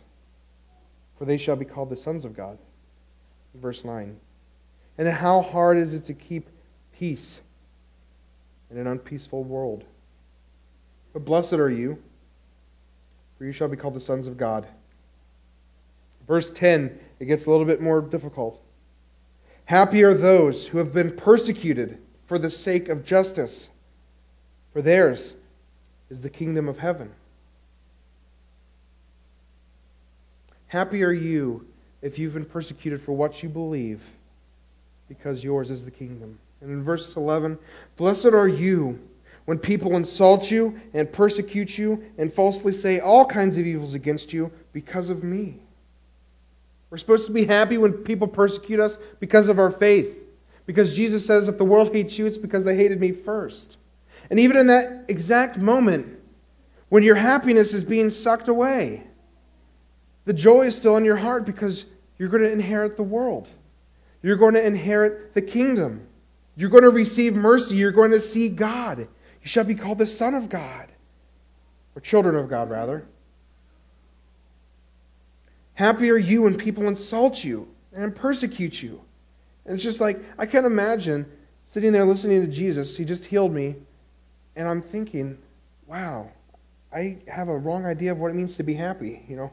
for 1.17 1.25
they 1.25 1.39
shall 1.39 1.55
be 1.55 1.65
called 1.65 1.89
the 1.89 1.97
sons 1.97 2.23
of 2.23 2.37
God. 2.37 2.59
Verse 3.55 3.83
9. 3.83 4.15
And 4.99 5.07
how 5.07 5.41
hard 5.41 5.79
is 5.79 5.95
it 5.95 6.05
to 6.05 6.13
keep 6.13 6.47
peace? 6.95 7.39
in 8.73 8.79
an 8.79 8.87
unpeaceful 8.87 9.43
world. 9.43 9.83
But 11.13 11.25
blessed 11.25 11.53
are 11.53 11.69
you, 11.69 12.01
for 13.37 13.45
you 13.45 13.51
shall 13.51 13.67
be 13.67 13.77
called 13.77 13.93
the 13.93 14.01
sons 14.01 14.25
of 14.25 14.35
God. 14.35 14.67
Verse 16.27 16.49
10, 16.49 16.99
it 17.19 17.25
gets 17.25 17.45
a 17.45 17.51
little 17.51 17.65
bit 17.65 17.81
more 17.81 18.01
difficult. 18.01 18.61
Happy 19.65 20.03
are 20.03 20.15
those 20.15 20.65
who 20.65 20.79
have 20.79 20.91
been 20.91 21.15
persecuted 21.15 21.99
for 22.27 22.39
the 22.39 22.49
sake 22.49 22.89
of 22.89 23.05
justice, 23.05 23.69
for 24.71 24.81
theirs 24.81 25.33
is 26.09 26.21
the 26.21 26.29
kingdom 26.29 26.67
of 26.67 26.79
heaven. 26.79 27.11
Happy 30.67 31.03
are 31.03 31.11
you 31.11 31.65
if 32.01 32.17
you've 32.17 32.33
been 32.33 32.45
persecuted 32.45 33.01
for 33.01 33.11
what 33.11 33.43
you 33.43 33.49
believe, 33.49 34.01
because 35.07 35.43
yours 35.43 35.69
is 35.69 35.85
the 35.85 35.91
kingdom. 35.91 36.37
And 36.61 36.71
in 36.71 36.83
verse 36.83 37.15
11, 37.15 37.59
blessed 37.97 38.27
are 38.27 38.47
you 38.47 38.99
when 39.45 39.59
people 39.59 39.95
insult 39.95 40.49
you 40.49 40.79
and 40.93 41.11
persecute 41.11 41.77
you 41.77 42.03
and 42.17 42.33
falsely 42.33 42.73
say 42.73 42.99
all 42.99 43.25
kinds 43.25 43.57
of 43.57 43.67
evils 43.67 43.93
against 43.93 44.33
you 44.33 44.51
because 44.71 45.09
of 45.09 45.23
me. 45.23 45.55
We're 46.89 46.97
supposed 46.97 47.27
to 47.27 47.33
be 47.33 47.45
happy 47.45 47.77
when 47.77 47.93
people 47.93 48.27
persecute 48.27 48.79
us 48.79 48.97
because 49.19 49.47
of 49.49 49.59
our 49.59 49.71
faith. 49.71 50.22
Because 50.65 50.95
Jesus 50.95 51.25
says, 51.25 51.47
if 51.47 51.57
the 51.57 51.65
world 51.65 51.93
hates 51.93 52.17
you, 52.17 52.25
it's 52.25 52.37
because 52.37 52.63
they 52.63 52.75
hated 52.75 52.99
me 52.99 53.11
first. 53.11 53.77
And 54.29 54.39
even 54.39 54.57
in 54.57 54.67
that 54.67 55.05
exact 55.07 55.57
moment, 55.57 56.19
when 56.89 57.03
your 57.03 57.15
happiness 57.15 57.73
is 57.73 57.83
being 57.83 58.09
sucked 58.09 58.47
away, 58.47 59.03
the 60.25 60.33
joy 60.33 60.67
is 60.67 60.75
still 60.77 60.95
in 60.95 61.03
your 61.03 61.17
heart 61.17 61.45
because 61.45 61.85
you're 62.17 62.29
going 62.29 62.43
to 62.43 62.51
inherit 62.51 62.95
the 62.95 63.03
world. 63.03 63.49
You're 64.21 64.37
going 64.37 64.53
to 64.53 64.65
inherit 64.65 65.33
the 65.33 65.41
kingdom. 65.41 66.07
You're 66.55 66.69
going 66.69 66.83
to 66.83 66.89
receive 66.89 67.35
mercy. 67.35 67.75
You're 67.75 67.91
going 67.91 68.11
to 68.11 68.21
see 68.21 68.47
God. 68.47 68.99
You 68.99 69.07
shall 69.49 69.65
be 69.65 69.75
called 69.75 69.97
the 69.97 70.07
Son 70.07 70.33
of 70.33 70.47
God, 70.47 70.87
or 71.95 72.01
children 72.01 72.35
of 72.35 72.49
God, 72.49 72.69
rather. 72.69 73.05
Happy 75.73 76.09
are 76.09 76.17
you 76.17 76.43
when 76.43 76.55
people 76.55 76.87
insult 76.87 77.43
you 77.43 77.67
and 77.91 78.15
persecute 78.15 78.81
you. 78.81 79.01
And 79.65 79.75
it's 79.75 79.83
just 79.83 80.01
like, 80.01 80.19
I 80.37 80.45
can't 80.45 80.65
imagine 80.65 81.25
sitting 81.65 81.91
there 81.91 82.05
listening 82.05 82.41
to 82.41 82.47
Jesus. 82.47 82.97
He 82.97 83.05
just 83.05 83.25
healed 83.25 83.53
me. 83.53 83.75
And 84.55 84.67
I'm 84.67 84.81
thinking, 84.81 85.37
wow, 85.87 86.29
I 86.93 87.17
have 87.27 87.47
a 87.47 87.57
wrong 87.57 87.85
idea 87.85 88.11
of 88.11 88.19
what 88.19 88.29
it 88.29 88.35
means 88.35 88.55
to 88.57 88.63
be 88.63 88.73
happy. 88.73 89.23
You 89.27 89.35
know, 89.35 89.51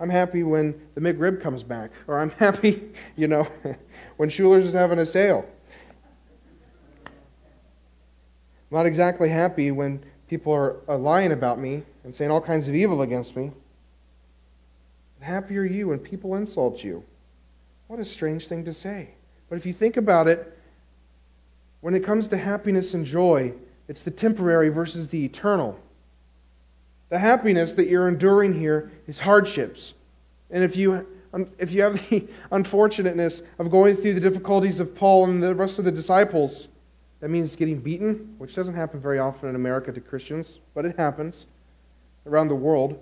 I'm 0.00 0.10
happy 0.10 0.42
when 0.42 0.80
the 0.94 1.00
McRib 1.00 1.40
comes 1.40 1.62
back, 1.62 1.90
or 2.08 2.18
I'm 2.18 2.30
happy, 2.38 2.90
you 3.16 3.28
know, 3.28 3.46
when 4.16 4.30
Schuler's 4.30 4.64
is 4.64 4.72
having 4.72 4.98
a 4.98 5.06
sale. 5.06 5.46
I'm 7.06 8.76
not 8.76 8.86
exactly 8.86 9.28
happy 9.28 9.70
when 9.70 10.02
people 10.28 10.52
are, 10.52 10.76
lying 10.96 11.32
about 11.32 11.58
me 11.58 11.82
and 12.04 12.14
saying 12.14 12.30
all 12.30 12.40
kinds 12.40 12.68
of 12.68 12.74
evil 12.74 13.02
against 13.02 13.36
me. 13.36 13.50
Happy 15.20 15.58
are 15.58 15.64
you 15.64 15.88
when 15.88 15.98
people 15.98 16.34
insult 16.36 16.82
you. 16.82 17.04
What 17.88 18.00
a 18.00 18.04
strange 18.04 18.46
thing 18.46 18.64
to 18.64 18.72
say. 18.72 19.10
But 19.50 19.56
if 19.56 19.66
you 19.66 19.74
think 19.74 19.98
about 19.98 20.28
it, 20.28 20.56
when 21.82 21.94
it 21.94 22.04
comes 22.04 22.28
to 22.28 22.38
happiness 22.38 22.94
and 22.94 23.04
joy, 23.04 23.52
it's 23.88 24.02
the 24.02 24.10
temporary 24.10 24.70
versus 24.70 25.08
the 25.08 25.24
eternal. 25.24 25.78
The 27.10 27.18
happiness 27.18 27.74
that 27.74 27.88
you're 27.88 28.08
enduring 28.08 28.58
here 28.58 28.90
is 29.08 29.18
hardships. 29.18 29.94
And 30.50 30.62
if 30.62 30.76
you, 30.76 31.06
if 31.58 31.72
you 31.72 31.82
have 31.82 32.08
the 32.08 32.28
unfortunateness 32.52 33.42
of 33.58 33.70
going 33.70 33.96
through 33.96 34.14
the 34.14 34.20
difficulties 34.20 34.78
of 34.78 34.94
Paul 34.94 35.24
and 35.24 35.42
the 35.42 35.54
rest 35.54 35.80
of 35.80 35.84
the 35.84 35.92
disciples, 35.92 36.68
that 37.18 37.28
means 37.28 37.56
getting 37.56 37.80
beaten, 37.80 38.36
which 38.38 38.54
doesn't 38.54 38.74
happen 38.74 39.00
very 39.00 39.18
often 39.18 39.48
in 39.48 39.56
America 39.56 39.92
to 39.92 40.00
Christians, 40.00 40.58
but 40.74 40.84
it 40.84 40.96
happens 40.96 41.46
around 42.26 42.48
the 42.48 42.54
world. 42.54 42.98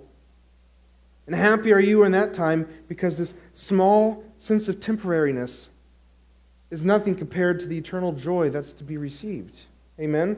And 1.27 1.35
happy 1.35 1.71
are 1.71 1.79
you 1.79 2.03
in 2.03 2.11
that 2.13 2.33
time 2.33 2.67
because 2.87 3.17
this 3.17 3.35
small 3.53 4.23
sense 4.39 4.67
of 4.67 4.79
temporariness 4.79 5.67
is 6.71 6.85
nothing 6.85 7.15
compared 7.15 7.59
to 7.59 7.65
the 7.65 7.77
eternal 7.77 8.11
joy 8.11 8.49
that's 8.49 8.73
to 8.73 8.83
be 8.83 8.97
received. 8.97 9.61
Amen? 9.99 10.37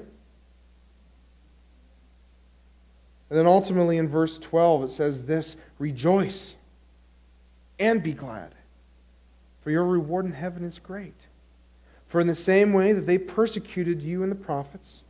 And 3.29 3.39
then 3.39 3.47
ultimately 3.47 3.97
in 3.97 4.07
verse 4.07 4.37
12 4.39 4.83
it 4.83 4.91
says 4.91 5.23
this 5.23 5.55
Rejoice 5.79 6.55
and 7.79 8.03
be 8.03 8.13
glad, 8.13 8.53
for 9.61 9.71
your 9.71 9.85
reward 9.85 10.25
in 10.25 10.33
heaven 10.33 10.63
is 10.63 10.79
great. 10.79 11.15
For 12.07 12.19
in 12.19 12.27
the 12.27 12.35
same 12.35 12.73
way 12.73 12.91
that 12.93 13.07
they 13.07 13.17
persecuted 13.17 14.01
you 14.01 14.21
and 14.21 14.31
the 14.31 14.35
prophets, 14.35 15.03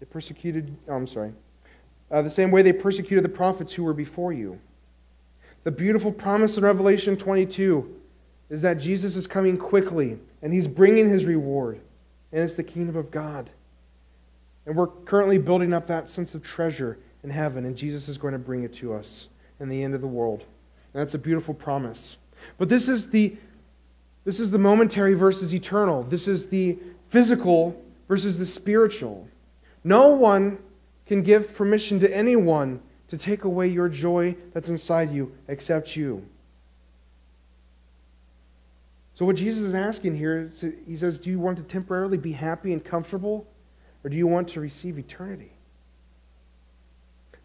they 0.00 0.06
persecuted, 0.06 0.76
oh, 0.88 0.94
I'm 0.94 1.06
sorry, 1.06 1.32
uh, 2.10 2.22
the 2.22 2.30
same 2.30 2.50
way 2.50 2.62
they 2.62 2.72
persecuted 2.72 3.24
the 3.24 3.28
prophets 3.28 3.72
who 3.72 3.84
were 3.84 3.94
before 3.94 4.32
you. 4.32 4.60
The 5.62 5.70
beautiful 5.70 6.10
promise 6.10 6.56
in 6.56 6.64
Revelation 6.64 7.16
22 7.16 7.99
is 8.50 8.62
that 8.62 8.74
Jesus 8.74 9.16
is 9.16 9.26
coming 9.26 9.56
quickly 9.56 10.18
and 10.42 10.52
he's 10.52 10.68
bringing 10.68 11.08
his 11.08 11.24
reward, 11.24 11.80
and 12.32 12.42
it's 12.42 12.54
the 12.54 12.62
kingdom 12.62 12.96
of 12.96 13.10
God. 13.10 13.48
And 14.66 14.76
we're 14.76 14.88
currently 14.88 15.38
building 15.38 15.72
up 15.72 15.86
that 15.86 16.10
sense 16.10 16.34
of 16.34 16.42
treasure 16.42 16.98
in 17.22 17.30
heaven, 17.30 17.64
and 17.64 17.76
Jesus 17.76 18.08
is 18.08 18.18
going 18.18 18.32
to 18.32 18.38
bring 18.38 18.62
it 18.62 18.74
to 18.74 18.92
us 18.92 19.28
in 19.58 19.68
the 19.68 19.82
end 19.82 19.94
of 19.94 20.00
the 20.00 20.06
world. 20.06 20.44
And 20.92 21.00
that's 21.00 21.14
a 21.14 21.18
beautiful 21.18 21.54
promise. 21.54 22.16
But 22.58 22.68
this 22.68 22.88
is 22.88 23.10
the 23.10 23.36
this 24.24 24.38
is 24.38 24.50
the 24.50 24.58
momentary 24.58 25.14
versus 25.14 25.54
eternal. 25.54 26.02
This 26.02 26.28
is 26.28 26.46
the 26.46 26.78
physical 27.08 27.80
versus 28.06 28.36
the 28.36 28.46
spiritual. 28.46 29.26
No 29.82 30.08
one 30.08 30.58
can 31.06 31.22
give 31.22 31.54
permission 31.54 31.98
to 32.00 32.16
anyone 32.16 32.80
to 33.08 33.16
take 33.16 33.44
away 33.44 33.68
your 33.68 33.88
joy 33.88 34.36
that's 34.52 34.68
inside 34.68 35.10
you 35.10 35.32
except 35.48 35.96
you. 35.96 36.24
So, 39.20 39.26
what 39.26 39.36
Jesus 39.36 39.64
is 39.64 39.74
asking 39.74 40.16
here, 40.16 40.50
he 40.86 40.96
says, 40.96 41.18
Do 41.18 41.28
you 41.28 41.38
want 41.38 41.58
to 41.58 41.62
temporarily 41.62 42.16
be 42.16 42.32
happy 42.32 42.72
and 42.72 42.82
comfortable, 42.82 43.46
or 44.02 44.08
do 44.08 44.16
you 44.16 44.26
want 44.26 44.48
to 44.48 44.60
receive 44.60 44.98
eternity? 44.98 45.52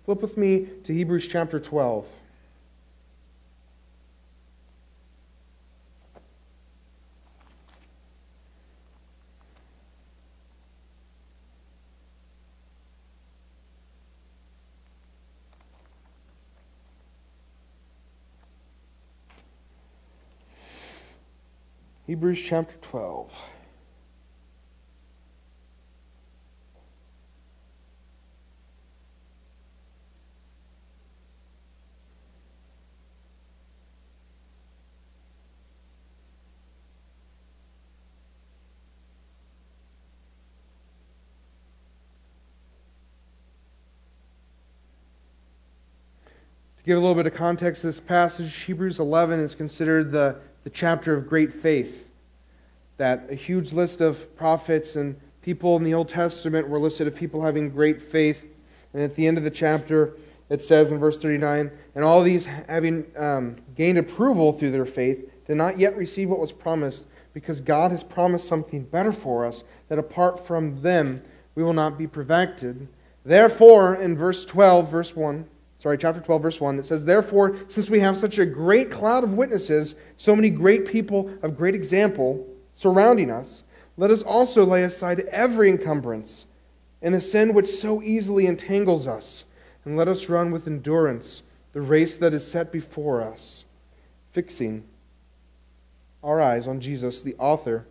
Flip 0.06 0.22
with 0.22 0.38
me 0.38 0.70
to 0.86 0.94
Hebrews 0.94 1.28
chapter 1.28 1.60
12. 1.60 2.06
Hebrews 22.08 22.40
chapter 22.40 22.76
12. 22.84 23.32
To 46.78 46.84
give 46.84 46.98
a 46.98 47.00
little 47.00 47.16
bit 47.16 47.26
of 47.26 47.34
context 47.34 47.82
to 47.82 47.88
this 47.88 48.00
passage, 48.00 48.56
Hebrews 48.58 49.00
11 49.00 49.40
is 49.40 49.56
considered 49.56 50.12
the, 50.12 50.40
the 50.66 50.70
chapter 50.72 51.16
of 51.16 51.30
great 51.30 51.54
faith. 51.54 52.10
That 52.98 53.28
a 53.30 53.36
huge 53.36 53.72
list 53.72 54.02
of 54.02 54.36
prophets 54.36 54.98
and 54.98 55.16
people 55.42 55.78
in 55.78 55.84
the 55.84 55.94
Old 55.94 56.10
Testament 56.10 56.68
were 56.68 56.80
listed 56.80 57.08
of 57.08 57.16
people 57.16 57.42
having 57.44 57.70
great 57.70 58.02
faith. 58.02 58.44
And 58.94 59.02
at 59.02 59.16
the 59.16 59.28
end 59.28 59.38
of 59.38 59.44
the 59.44 59.52
chapter, 59.52 60.14
it 60.50 60.62
says 60.62 60.92
in 60.92 61.00
verse 61.00 61.18
39 61.18 61.72
And 61.94 62.04
all 62.04 62.22
these, 62.22 62.46
having 62.46 63.06
um, 63.16 63.56
gained 63.76 64.00
approval 64.00 64.54
through 64.54 64.72
their 64.72 64.86
faith, 64.86 65.32
did 65.46 65.56
not 65.56 65.78
yet 65.78 65.96
receive 65.96 66.30
what 66.30 66.40
was 66.40 66.52
promised, 66.52 67.06
because 67.34 67.62
God 67.62 67.92
has 67.92 68.04
promised 68.04 68.48
something 68.48 68.84
better 68.84 69.12
for 69.12 69.46
us, 69.46 69.64
that 69.88 70.00
apart 70.00 70.46
from 70.46 70.82
them 70.82 71.22
we 71.54 71.64
will 71.64 71.74
not 71.74 71.98
be 71.98 72.08
perfected. 72.08 72.88
Therefore, 73.24 73.96
in 73.96 74.18
verse 74.18 74.46
12, 74.46 74.90
verse 74.90 75.16
1, 75.16 75.46
sorry, 75.86 76.00
chapter 76.00 76.20
12, 76.20 76.42
verse 76.42 76.60
1, 76.60 76.80
it 76.80 76.88
says, 76.88 77.06
Therefore, 77.06 77.58
since 77.68 77.92
we 77.92 78.00
have 78.00 78.18
such 78.18 78.40
a 78.40 78.46
great 78.48 78.90
cloud 78.90 79.24
of 79.24 79.34
witnesses, 79.34 79.94
so 80.18 80.36
many 80.36 80.50
great 80.50 80.88
people 80.88 81.32
of 81.44 81.56
great 81.56 81.76
example 81.76 82.44
surrounding 82.74 83.30
us, 83.30 83.62
let 83.96 84.10
us 84.10 84.24
also 84.24 84.66
lay 84.66 84.82
aside 84.82 85.20
every 85.30 85.70
encumbrance 85.70 86.48
and 87.04 87.14
the 87.14 87.22
sin 87.22 87.54
which 87.54 87.70
so 87.70 88.02
easily 88.02 88.48
entangles 88.48 89.06
us, 89.06 89.44
and 89.86 89.96
let 89.96 90.08
us 90.08 90.28
run 90.28 90.50
with 90.50 90.66
endurance 90.66 91.44
the 91.74 91.82
race 91.82 92.18
that 92.18 92.34
is 92.34 92.50
set 92.50 92.72
before 92.72 93.22
us, 93.22 93.66
fixing 94.32 94.84
our 96.24 96.42
eyes 96.42 96.68
on 96.68 96.82
Jesus, 96.82 97.22
the 97.22 97.36
author 97.36 97.86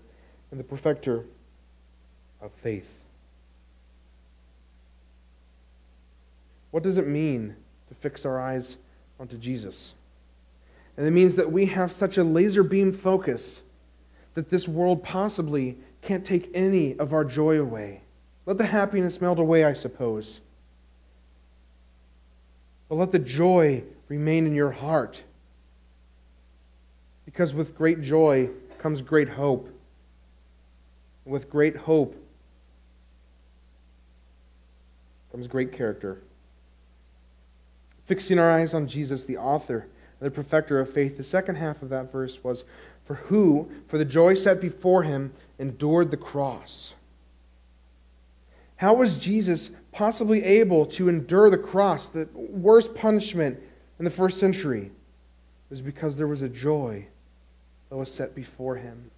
and 0.51 0.59
the 0.59 0.65
perfecter 0.65 1.27
of 2.43 2.51
faith. 2.55 2.93
What 6.73 6.83
does 6.83 6.97
it 6.97 7.07
mean 7.07 7.55
to 7.95 8.01
fix 8.01 8.25
our 8.25 8.41
eyes 8.41 8.77
onto 9.19 9.37
Jesus. 9.37 9.95
And 10.97 11.07
it 11.07 11.11
means 11.11 11.37
that 11.37 11.51
we 11.51 11.67
have 11.67 11.91
such 11.93 12.19
a 12.19 12.25
laser 12.25 12.63
beam 12.63 12.93
focus 12.93 13.63
that 14.35 14.51
this 14.51 14.69
world 14.69 15.03
possibly 15.03 15.77
can't 16.03 16.25
take 16.25 16.51
any 16.55 16.99
of 16.99 17.13
our 17.13 17.25
joy 17.25 17.59
away. 17.59 18.03
Let 18.47 18.59
the 18.59 18.67
happiness 18.67 19.21
melt 19.21 19.39
away, 19.39 19.65
I 19.65 19.73
suppose. 19.73 20.41
But 22.89 22.97
let 22.97 23.13
the 23.13 23.19
joy 23.19 23.85
remain 24.09 24.47
in 24.47 24.55
your 24.55 24.71
heart. 24.71 25.23
Because 27.25 27.55
with 27.55 27.77
great 27.77 28.03
joy 28.03 28.51
comes 28.79 29.01
great 29.01 29.29
hope. 29.29 29.71
With 31.25 31.49
great 31.49 31.77
hope 31.77 32.15
comes 35.33 35.47
great 35.47 35.73
character. 35.73 36.19
Fixing 38.07 38.39
our 38.39 38.51
eyes 38.51 38.75
on 38.75 38.87
Jesus, 38.87 39.25
the 39.25 39.39
author 39.39 39.87
the 40.25 40.31
perfecter 40.31 40.81
of 40.81 40.93
faith. 40.93 41.17
The 41.17 41.25
second 41.25 41.57
half 41.57 41.83
of 41.83 41.91
that 41.91 42.11
verse 42.11 42.43
was, 42.43 42.65
For 43.05 43.15
who, 43.15 43.71
for 43.87 43.99
the 43.99 44.05
joy 44.05 44.35
set 44.35 44.61
before 44.61 45.03
him, 45.03 45.33
endured 45.59 46.11
the 46.11 46.17
cross. 46.17 46.95
How 48.77 48.95
was 48.95 49.19
Jesus 49.19 49.71
possibly 49.93 50.43
able 50.43 50.87
to 50.87 51.09
endure 51.09 51.51
the 51.51 51.59
cross, 51.59 52.09
the 52.09 52.29
worst 52.35 52.95
punishment 52.95 53.61
in 53.99 54.05
the 54.05 54.11
first 54.11 54.41
century? 54.41 54.87
It 54.87 55.71
was 55.71 55.81
because 55.81 56.17
there 56.17 56.27
was 56.27 56.43
a 56.43 56.49
joy 56.49 57.07
that 57.91 57.97
was 57.97 58.13
set 58.13 58.35
before 58.35 58.77
him. 58.77 59.11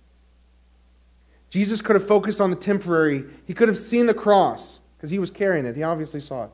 Jesus 1.48 1.80
could 1.80 1.96
have 1.96 2.06
focused 2.06 2.40
on 2.40 2.50
the 2.50 2.56
temporary. 2.56 3.24
He 3.46 3.54
could 3.54 3.68
have 3.68 3.78
seen 3.78 4.06
the 4.06 4.14
cross 4.14 4.80
because 4.96 5.10
he 5.10 5.18
was 5.18 5.30
carrying 5.30 5.64
it. 5.64 5.76
He 5.76 5.84
obviously 5.84 6.20
saw 6.20 6.44
it. 6.44 6.50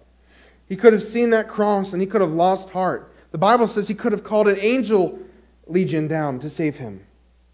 He 0.73 0.77
could 0.77 0.95
have 0.95 1.03
seen 1.03 1.29
that 1.31 1.49
cross 1.49 1.93
and 1.93 2.01
he 2.01 2.09
could 2.09 2.23
have 2.23 2.33
lost 2.33 2.71
heart. 2.71 3.13
The 3.31 3.37
Bible 3.37 3.69
says 3.69 3.89
he 3.89 3.95
could 3.95 4.13
have 4.13 4.25
called 4.25 4.49
an 4.49 4.57
angel 4.59 5.19
legion 5.67 6.09
down 6.09 6.39
to 6.39 6.49
save 6.49 6.79
him. 6.79 7.05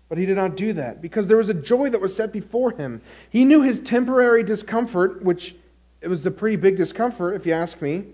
But 0.08 0.18
he 0.18 0.24
did 0.24 0.36
not 0.36 0.54
do 0.54 0.72
that 0.74 1.02
because 1.02 1.26
there 1.26 1.36
was 1.36 1.48
a 1.48 1.54
joy 1.54 1.90
that 1.90 2.00
was 2.00 2.14
set 2.14 2.32
before 2.32 2.70
him. 2.70 3.02
He 3.28 3.44
knew 3.44 3.62
his 3.62 3.80
temporary 3.80 4.44
discomfort, 4.44 5.24
which 5.24 5.56
it 6.00 6.06
was 6.06 6.24
a 6.26 6.30
pretty 6.30 6.54
big 6.54 6.76
discomfort, 6.76 7.34
if 7.34 7.44
you 7.44 7.52
ask 7.54 7.82
me. 7.82 8.04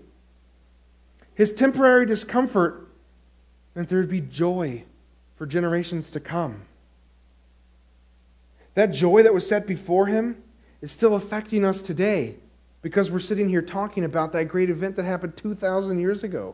His 1.35 1.51
temporary 1.51 2.07
discomfort 2.07 2.87
meant 3.75 3.89
there 3.89 3.99
would 3.99 4.09
be 4.09 4.21
joy 4.21 4.85
for 5.35 5.45
generations 5.45 6.09
to 6.09 6.19
come. 6.19 6.63
That 8.73 8.87
joy 8.87 9.21
that 9.21 9.35
was 9.35 9.47
set 9.47 9.67
before 9.67 10.07
him 10.07 10.41
is 10.81 10.91
still 10.91 11.13
affecting 11.13 11.63
us 11.63 11.83
today 11.83 12.37
because 12.85 13.09
we're 13.09 13.17
sitting 13.17 13.49
here 13.49 13.63
talking 13.63 14.03
about 14.03 14.31
that 14.31 14.43
great 14.43 14.69
event 14.69 14.95
that 14.95 15.05
happened 15.05 15.35
2,000 15.35 15.97
years 15.97 16.21
ago. 16.21 16.53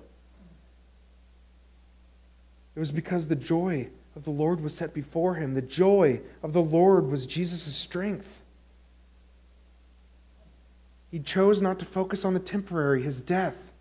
It 2.74 2.80
was 2.80 2.90
because 2.90 3.28
the 3.28 3.36
joy 3.36 3.90
of 4.16 4.24
the 4.24 4.30
Lord 4.30 4.62
was 4.62 4.74
set 4.74 4.94
before 4.94 5.36
him. 5.36 5.56
The 5.56 5.62
joy 5.62 6.22
of 6.42 6.54
the 6.54 6.62
Lord 6.62 7.12
was 7.12 7.26
Jesus' 7.26 7.76
strength. 7.76 8.42
He 11.12 11.20
chose 11.20 11.62
not 11.62 11.80
to 11.80 11.86
focus 11.86 12.24
on 12.24 12.34
the 12.34 12.40
temporary, 12.40 13.04
his 13.04 13.22
death. 13.22 13.74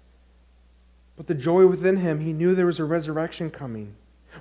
But 1.17 1.29
the 1.29 1.37
joy 1.37 1.69
within 1.69 1.99
him, 1.99 2.19
he 2.19 2.33
knew 2.33 2.57
there 2.57 2.67
was 2.67 2.81
a 2.81 2.85
resurrection 2.85 3.51
coming. 3.51 3.95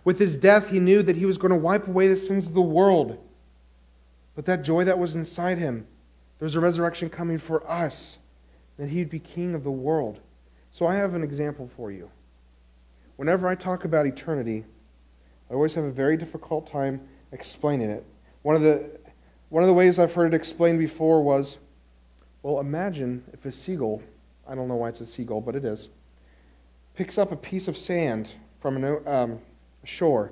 With 0.04 0.17
his 0.17 0.36
death, 0.36 0.69
he 0.72 0.80
knew 0.80 1.04
that 1.04 1.17
he 1.17 1.28
was 1.28 1.38
going 1.38 1.54
to 1.54 1.60
wipe 1.60 1.88
away 1.88 2.08
the 2.08 2.17
sins 2.17 2.48
of 2.48 2.56
the 2.56 2.62
world. 2.62 3.24
But 4.36 4.45
that 4.45 4.63
joy 4.63 4.84
that 4.86 4.98
was 4.98 5.15
inside 5.15 5.60
him 5.60 5.86
there's 6.39 6.56
a 6.56 6.60
resurrection 6.60 7.10
coming 7.10 7.38
for 7.38 7.69
us, 7.69 8.17
that 8.78 8.89
he'd 8.89 9.10
be 9.10 9.19
king 9.19 9.54
of 9.54 9.63
the 9.63 9.71
world. 9.71 10.19
So 10.71 10.88
I 10.88 10.95
have 10.95 11.13
an 11.13 11.23
example 11.23 11.69
for 11.75 11.91
you. 11.91 12.10
Whenever 13.17 13.47
I 13.47 13.56
talk 13.56 13.84
about 13.84 14.06
eternity, 14.06 14.63
I 15.49 15.54
always 15.54 15.73
have 15.73 15.84
a 15.84 15.91
very 15.91 16.15
difficult 16.15 16.67
time 16.67 17.02
explaining 17.32 17.89
it. 17.89 18.06
One 18.43 18.56
of 18.56 18.62
the, 18.62 18.97
one 19.49 19.63
of 19.63 19.67
the 19.67 19.73
ways 19.73 19.99
I've 19.99 20.13
heard 20.13 20.34
it 20.34 20.36
explained 20.36 20.80
before 20.80 21.21
was 21.21 21.58
well, 22.41 22.60
imagine 22.62 23.23
if 23.34 23.45
a 23.45 23.52
seagull, 23.52 24.02
I 24.47 24.56
don't 24.56 24.67
know 24.67 24.75
why 24.75 24.89
it's 24.89 25.02
a 25.02 25.06
seagull, 25.06 25.41
but 25.41 25.56
it 25.56 25.65
is, 25.65 25.89
picks 26.95 27.17
up 27.17 27.32
a 27.32 27.36
piece 27.36 27.67
of 27.67 27.78
sand 27.78 28.32
from 28.62 28.78
an, 28.78 29.08
um, 29.08 29.39
a 29.84 29.88
shore 29.88 30.32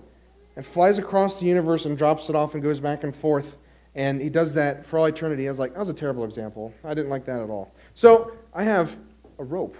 and 0.56 0.65
flies 0.65 0.98
across 0.98 1.39
the 1.39 1.46
universe 1.46 1.86
and 1.86 1.98
drops 1.98 2.30
it 2.30 2.36
off 2.36 2.54
and 2.54 2.63
goes 2.63 2.80
back 2.80 3.04
and 3.04 3.15
forth 3.15 3.58
and 3.98 4.22
he 4.22 4.30
does 4.30 4.54
that 4.54 4.86
for 4.86 5.00
all 5.00 5.06
eternity. 5.06 5.48
I 5.48 5.52
was 5.52 5.58
like, 5.58 5.74
that 5.74 5.80
was 5.80 5.90
a 5.90 5.94
terrible 5.94 6.24
example. 6.24 6.72
I 6.84 6.94
didn't 6.94 7.10
like 7.10 7.26
that 7.26 7.42
at 7.42 7.50
all. 7.50 7.74
So 7.96 8.32
I 8.54 8.64
have 8.64 8.96
a 9.40 9.44
rope. 9.44 9.76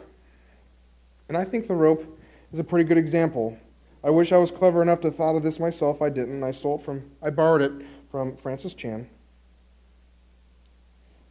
And 1.30 1.38
I 1.38 1.46
think 1.46 1.68
the 1.68 1.76
rope 1.76 2.20
is 2.52 2.58
a 2.58 2.64
pretty 2.64 2.84
good 2.84 2.98
example. 2.98 3.56
I 4.04 4.10
wish 4.10 4.32
I 4.32 4.38
was 4.38 4.50
clever 4.50 4.82
enough 4.82 5.02
to 5.02 5.10
have 5.10 5.16
thought 5.16 5.36
of 5.36 5.44
this 5.44 5.60
myself. 5.60 6.02
I 6.02 6.10
didn't. 6.10 6.44
I 6.44 6.52
stole 6.52 6.80
it 6.80 6.84
from, 6.84 7.04
I 7.22 7.30
borrowed 7.30 7.62
it 7.62 7.86
from 8.10 8.36
Francis 8.38 8.74
Chan. 8.74 9.08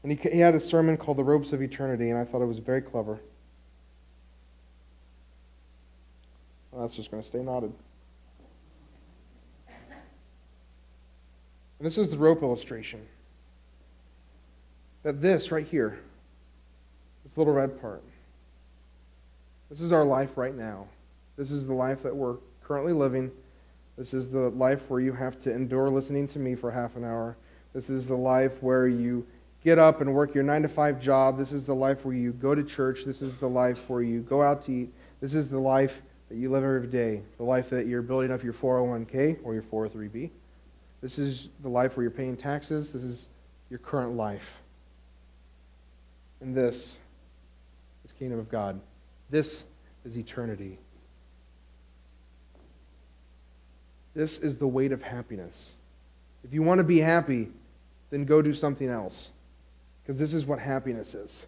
And 0.04 0.12
he, 0.12 0.30
he 0.30 0.38
had 0.38 0.54
a 0.54 0.60
sermon 0.60 0.96
called 0.96 1.16
The 1.16 1.24
Ropes 1.24 1.52
of 1.52 1.60
Eternity, 1.60 2.10
and 2.10 2.18
I 2.18 2.24
thought 2.24 2.40
it 2.40 2.46
was 2.46 2.60
very 2.60 2.82
clever. 2.82 3.18
Well, 6.70 6.82
that's 6.82 6.94
just 6.94 7.10
going 7.10 7.20
to 7.20 7.26
stay 7.26 7.40
knotted. 7.40 7.72
And 11.78 11.86
this 11.86 11.98
is 11.98 12.08
the 12.08 12.18
rope 12.18 12.42
illustration. 12.42 13.06
That 15.02 15.20
this 15.20 15.52
right 15.52 15.66
here, 15.66 15.98
this 17.24 17.36
little 17.36 17.52
red 17.52 17.80
part, 17.80 18.02
this 19.70 19.80
is 19.80 19.92
our 19.92 20.04
life 20.04 20.36
right 20.36 20.54
now. 20.54 20.86
This 21.36 21.50
is 21.50 21.66
the 21.66 21.74
life 21.74 22.02
that 22.02 22.14
we're 22.14 22.36
currently 22.62 22.92
living. 22.92 23.30
This 23.98 24.14
is 24.14 24.28
the 24.28 24.50
life 24.50 24.82
where 24.88 25.00
you 25.00 25.12
have 25.12 25.40
to 25.42 25.52
endure 25.52 25.90
listening 25.90 26.28
to 26.28 26.38
me 26.38 26.54
for 26.54 26.70
half 26.70 26.96
an 26.96 27.04
hour. 27.04 27.36
This 27.72 27.90
is 27.90 28.06
the 28.06 28.16
life 28.16 28.62
where 28.62 28.88
you 28.88 29.26
get 29.64 29.78
up 29.78 30.00
and 30.00 30.14
work 30.14 30.34
your 30.34 30.44
nine 30.44 30.62
to 30.62 30.68
five 30.68 31.00
job. 31.00 31.36
This 31.36 31.52
is 31.52 31.66
the 31.66 31.74
life 31.74 32.04
where 32.04 32.14
you 32.14 32.32
go 32.32 32.54
to 32.54 32.62
church. 32.62 33.04
This 33.04 33.22
is 33.22 33.36
the 33.38 33.48
life 33.48 33.80
where 33.88 34.02
you 34.02 34.20
go 34.20 34.42
out 34.42 34.64
to 34.66 34.72
eat. 34.72 34.92
This 35.20 35.34
is 35.34 35.48
the 35.48 35.58
life 35.58 36.02
that 36.28 36.36
you 36.36 36.50
live 36.50 36.62
every 36.62 36.86
day. 36.86 37.22
The 37.36 37.44
life 37.44 37.70
that 37.70 37.86
you're 37.86 38.02
building 38.02 38.30
up 38.30 38.42
your 38.42 38.52
401k 38.52 39.38
or 39.42 39.54
your 39.54 39.62
403b. 39.62 40.30
This 41.06 41.20
is 41.20 41.48
the 41.62 41.68
life 41.68 41.96
where 41.96 42.02
you're 42.02 42.10
paying 42.10 42.36
taxes. 42.36 42.92
This 42.92 43.04
is 43.04 43.28
your 43.70 43.78
current 43.78 44.16
life. 44.16 44.58
And 46.40 46.52
this 46.52 46.96
is 48.04 48.10
kingdom 48.18 48.40
of 48.40 48.50
God. 48.50 48.80
This 49.30 49.62
is 50.04 50.18
eternity. 50.18 50.80
This 54.16 54.40
is 54.40 54.56
the 54.56 54.66
weight 54.66 54.90
of 54.90 55.00
happiness. 55.00 55.74
If 56.42 56.52
you 56.52 56.64
want 56.64 56.78
to 56.78 56.84
be 56.84 56.98
happy, 56.98 57.50
then 58.10 58.24
go 58.24 58.42
do 58.42 58.52
something 58.52 58.88
else. 58.88 59.28
Because 60.02 60.18
this 60.18 60.34
is 60.34 60.44
what 60.44 60.58
happiness 60.58 61.14
is. 61.14 61.46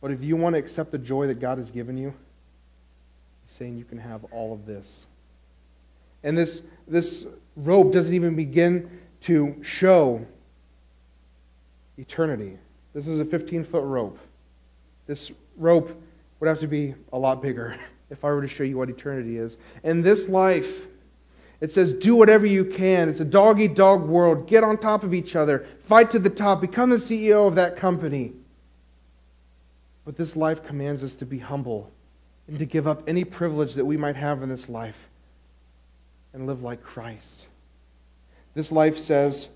But 0.00 0.10
if 0.10 0.20
you 0.20 0.34
want 0.34 0.54
to 0.54 0.58
accept 0.58 0.90
the 0.90 0.98
joy 0.98 1.28
that 1.28 1.38
God 1.38 1.58
has 1.58 1.70
given 1.70 1.96
you, 1.96 2.12
He's 3.46 3.54
saying 3.54 3.78
you 3.78 3.84
can 3.84 3.98
have 3.98 4.24
all 4.32 4.52
of 4.52 4.66
this. 4.66 5.06
And 6.26 6.36
this, 6.36 6.62
this 6.88 7.24
rope 7.54 7.92
doesn't 7.92 8.12
even 8.12 8.34
begin 8.34 8.90
to 9.22 9.56
show 9.62 10.26
eternity. 11.96 12.58
This 12.92 13.06
is 13.06 13.20
a 13.20 13.24
15 13.24 13.62
foot 13.62 13.84
rope. 13.84 14.18
This 15.06 15.30
rope 15.56 16.02
would 16.40 16.48
have 16.48 16.58
to 16.60 16.66
be 16.66 16.96
a 17.12 17.18
lot 17.18 17.40
bigger 17.40 17.76
if 18.10 18.24
I 18.24 18.30
were 18.30 18.42
to 18.42 18.48
show 18.48 18.64
you 18.64 18.76
what 18.76 18.90
eternity 18.90 19.38
is. 19.38 19.56
And 19.84 20.02
this 20.02 20.28
life, 20.28 20.88
it 21.60 21.72
says, 21.72 21.94
do 21.94 22.16
whatever 22.16 22.44
you 22.44 22.64
can. 22.64 23.08
It's 23.08 23.20
a 23.20 23.24
dog 23.24 23.60
eat 23.60 23.76
dog 23.76 24.02
world. 24.02 24.48
Get 24.48 24.64
on 24.64 24.78
top 24.78 25.04
of 25.04 25.14
each 25.14 25.36
other. 25.36 25.64
Fight 25.84 26.10
to 26.10 26.18
the 26.18 26.28
top. 26.28 26.60
Become 26.60 26.90
the 26.90 26.96
CEO 26.96 27.46
of 27.46 27.54
that 27.54 27.76
company. 27.76 28.32
But 30.04 30.16
this 30.16 30.34
life 30.34 30.64
commands 30.64 31.04
us 31.04 31.14
to 31.16 31.24
be 31.24 31.38
humble 31.38 31.92
and 32.48 32.58
to 32.58 32.66
give 32.66 32.88
up 32.88 33.04
any 33.08 33.22
privilege 33.22 33.74
that 33.74 33.84
we 33.84 33.96
might 33.96 34.16
have 34.16 34.42
in 34.42 34.48
this 34.48 34.68
life 34.68 35.08
and 36.36 36.46
live 36.46 36.62
like 36.62 36.82
Christ. 36.82 37.46
This 38.54 38.70
life 38.70 38.98
says, 38.98 39.48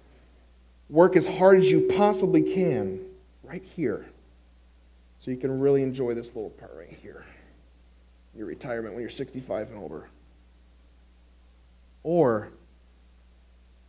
work 0.88 1.14
as 1.14 1.26
hard 1.26 1.58
as 1.58 1.70
you 1.70 1.82
possibly 1.82 2.42
can 2.54 3.00
right 3.44 3.62
here 3.62 4.06
so 5.20 5.30
you 5.30 5.36
can 5.36 5.60
really 5.60 5.82
enjoy 5.82 6.14
this 6.14 6.34
little 6.34 6.50
part 6.50 6.74
right 6.76 6.96
here 7.02 7.24
your 8.34 8.46
retirement 8.46 8.94
when 8.94 9.02
you're 9.02 9.10
65 9.10 9.70
and 9.70 9.78
older. 9.78 10.08
Or 12.04 12.48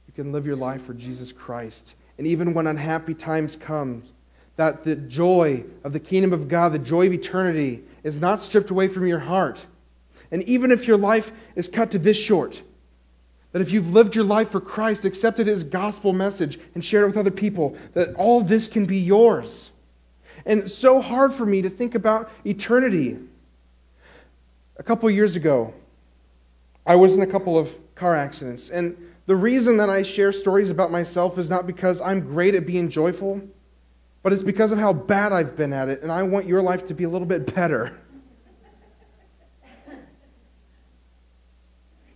you 0.08 0.14
can 0.14 0.32
live 0.34 0.46
your 0.46 0.56
life 0.56 0.84
for 0.84 0.94
Jesus 0.94 1.32
Christ. 1.32 1.96
And 2.18 2.28
even 2.28 2.54
when 2.54 2.68
unhappy 2.68 3.14
times 3.14 3.56
come, 3.56 4.04
that 4.58 4.84
the 4.84 4.96
joy 4.96 5.64
of 5.84 5.94
the 5.94 6.00
kingdom 6.00 6.34
of 6.34 6.50
God, 6.50 6.74
the 6.74 6.80
joy 6.80 7.08
of 7.08 7.14
eternity, 7.14 7.84
is 8.04 8.20
not 8.20 8.42
stripped 8.42 8.72
away 8.72 8.88
from 8.90 9.08
your 9.08 9.20
heart. 9.20 9.64
And 10.32 10.44
even 10.44 10.72
if 10.72 10.88
your 10.88 10.98
life 10.98 11.32
is 11.56 11.68
cut 11.68 11.92
to 11.92 12.00
this 12.00 12.18
short, 12.18 12.62
that 13.52 13.62
if 13.62 13.72
you've 13.72 13.94
lived 13.94 14.16
your 14.16 14.24
life 14.24 14.50
for 14.50 14.62
Christ, 14.62 15.06
accepted 15.06 15.48
his 15.48 15.64
gospel 15.64 16.14
message, 16.14 16.60
and 16.74 16.84
shared 16.84 17.04
it 17.04 17.08
with 17.08 17.18
other 17.18 17.32
people, 17.32 17.76
that 17.94 18.14
all 18.16 18.42
this 18.42 18.68
can 18.68 18.86
be 18.86 18.98
yours. 18.98 19.72
And 20.46 20.62
it's 20.62 20.74
so 20.74 21.02
hard 21.02 21.34
for 21.34 21.46
me 21.46 21.62
to 21.62 21.70
think 21.70 21.96
about 21.96 22.30
eternity. 22.46 23.20
A 24.78 24.84
couple 24.84 25.10
years 25.10 25.36
ago, 25.36 25.74
I 26.86 26.96
was 26.96 27.14
in 27.14 27.22
a 27.22 27.28
couple 27.28 27.58
of 27.58 27.76
car 27.96 28.16
accidents. 28.16 28.70
And 28.70 28.98
the 29.28 29.36
reason 29.36 29.78
that 29.78 29.90
I 29.90 30.04
share 30.04 30.32
stories 30.32 30.70
about 30.70 30.92
myself 30.92 31.38
is 31.38 31.50
not 31.50 31.68
because 31.68 32.02
I'm 32.02 32.22
great 32.22 32.56
at 32.56 32.66
being 32.66 32.90
joyful, 32.90 33.42
but 34.24 34.34
it's 34.34 34.44
because 34.44 34.72
of 34.72 34.80
how 34.80 34.94
bad 34.94 35.32
I've 35.32 35.56
been 35.56 35.74
at 35.74 35.90
it. 35.90 36.02
And 36.02 36.12
I 36.12 36.24
want 36.24 36.48
your 36.48 36.62
life 36.62 36.88
to 36.88 36.94
be 36.94 37.04
a 37.04 37.10
little 37.10 37.28
bit 37.28 37.54
better. 37.54 37.98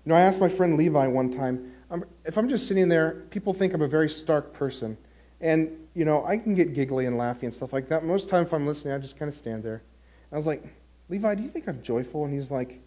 You 0.05 0.11
know, 0.11 0.15
I 0.15 0.21
asked 0.21 0.39
my 0.39 0.49
friend 0.49 0.77
Levi 0.77 1.07
one 1.07 1.31
time, 1.31 1.71
um, 1.89 2.05
if 2.25 2.37
I'm 2.37 2.47
just 2.47 2.67
sitting 2.67 2.89
there, 2.89 3.23
people 3.31 3.53
think 3.53 3.73
I'm 3.73 3.81
a 3.81 3.87
very 3.87 4.09
stark 4.09 4.53
person. 4.53 4.97
And, 5.41 5.71
you 5.95 6.05
know, 6.05 6.23
I 6.25 6.37
can 6.37 6.53
get 6.53 6.75
giggly 6.75 7.07
and 7.07 7.17
laughy 7.17 7.43
and 7.43 7.53
stuff 7.53 7.73
like 7.73 7.89
that. 7.89 8.05
Most 8.05 8.23
of 8.23 8.29
the 8.29 8.37
time, 8.37 8.45
if 8.45 8.53
I'm 8.53 8.67
listening, 8.67 8.93
I 8.93 8.99
just 8.99 9.17
kind 9.17 9.29
of 9.29 9.35
stand 9.35 9.63
there. 9.63 9.81
And 10.29 10.33
I 10.33 10.37
was 10.37 10.45
like, 10.45 10.63
Levi, 11.09 11.35
do 11.35 11.43
you 11.43 11.49
think 11.49 11.67
I'm 11.67 11.81
joyful? 11.81 12.23
And 12.25 12.33
he's 12.33 12.51
like, 12.51 12.79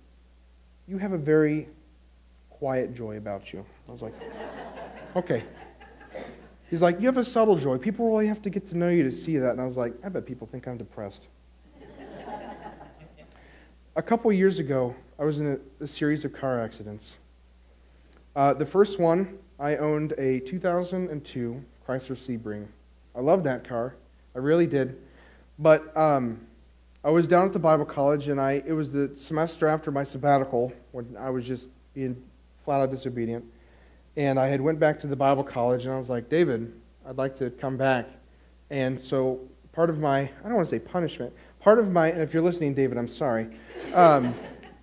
You 0.87 0.98
have 0.98 1.12
a 1.12 1.18
very 1.18 1.68
quiet 2.50 2.94
joy 2.94 3.16
about 3.16 3.52
you. 3.52 3.64
I 3.88 3.92
was 3.92 4.02
like, 4.02 4.14
Okay. 5.16 5.42
He's 6.70 6.83
like, 6.83 7.00
You 7.00 7.07
have 7.07 7.16
a 7.16 7.24
subtle 7.24 7.57
joy. 7.57 7.78
People 7.78 8.09
really 8.09 8.28
have 8.28 8.42
to 8.42 8.50
get 8.50 8.68
to 8.70 8.78
know 8.78 8.88
you 8.88 9.02
to 9.02 9.12
see 9.12 9.38
that. 9.38 9.50
And 9.50 9.61
I 9.61 9.64
was 9.64 9.76
like, 9.76 9.94
I 10.04 10.09
bet 10.09 10.24
people 10.24 10.46
think 10.46 10.68
I'm 10.68 10.76
depressed. 10.76 11.26
a 13.96 14.02
couple 14.02 14.33
years 14.33 14.61
ago, 14.61 14.94
I 15.20 15.24
was 15.24 15.40
in 15.40 15.61
a, 15.81 15.85
a 15.85 15.88
series 15.88 16.24
of 16.24 16.33
car 16.33 16.61
accidents. 16.61 17.16
Uh, 18.37 18.54
the 18.54 18.66
first 18.66 19.00
one, 19.00 19.38
I 19.59 19.76
owned 19.76 20.12
a 20.16 20.38
2002 20.40 21.64
Chrysler 21.87 22.16
Sebring. 22.16 22.66
I 23.16 23.20
loved 23.20 23.42
that 23.44 23.66
car. 23.66 23.96
I 24.37 24.38
really 24.38 24.68
did. 24.68 24.96
But 25.59 25.96
um, 25.96 26.46
I 27.02 27.11
was 27.11 27.26
down 27.26 27.46
at 27.46 27.52
the 27.52 27.59
Bible 27.59 27.85
college, 27.85 28.28
and 28.28 28.40
I, 28.40 28.62
it 28.64 28.72
was 28.72 28.92
the 28.92 29.11
semester 29.16 29.66
after 29.66 29.90
my 29.90 30.04
sabbatical 30.04 30.72
when 30.92 31.16
I 31.18 31.31
was 31.31 31.44
just 31.44 31.68
being 31.94 32.22
flat 32.64 32.81
out 32.81 32.92
disobedient. 32.92 33.44
And 34.16 34.38
I 34.38 34.46
had 34.46 34.61
went 34.61 34.78
back 34.78 35.00
to 35.00 35.09
the 35.09 35.16
Bible 35.16 35.42
college, 35.42 35.85
and 35.85 35.92
I 35.92 35.98
was 35.98 36.09
like, 36.09 36.28
David, 36.28 36.72
I'd 37.04 37.16
like 37.16 37.37
to 37.38 37.50
come 37.50 37.76
back. 37.76 38.07
And 38.70 39.00
so 39.00 39.40
part 39.72 39.90
of 39.90 39.98
my, 39.98 40.20
I 40.20 40.31
don't 40.44 40.54
want 40.54 40.68
to 40.68 40.76
say 40.76 40.78
punishment, 40.78 41.33
part 41.59 41.81
of 41.81 41.90
my, 41.90 42.09
and 42.09 42.20
if 42.20 42.33
you're 42.33 42.42
listening, 42.42 42.74
David, 42.74 42.98
I'm 42.98 43.09
sorry. 43.09 43.48
Um, 43.94 44.35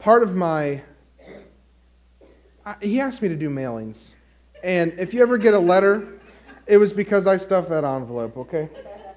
part 0.06 0.22
of 0.22 0.36
my, 0.36 0.80
I, 2.64 2.76
he 2.80 3.02
asked 3.02 3.24
me 3.24 3.28
to 3.28 3.36
do 3.36 3.50
mailings. 3.50 4.10
And 4.64 4.94
if 5.00 5.16
you 5.16 5.24
ever 5.24 5.40
get 5.40 5.56
a 5.56 5.60
letter, 5.60 6.20
it 6.68 6.78
was 6.78 6.94
because 6.94 7.26
I 7.26 7.38
stuffed 7.38 7.70
that 7.70 7.84
envelope, 7.84 8.38
okay? 8.38 8.70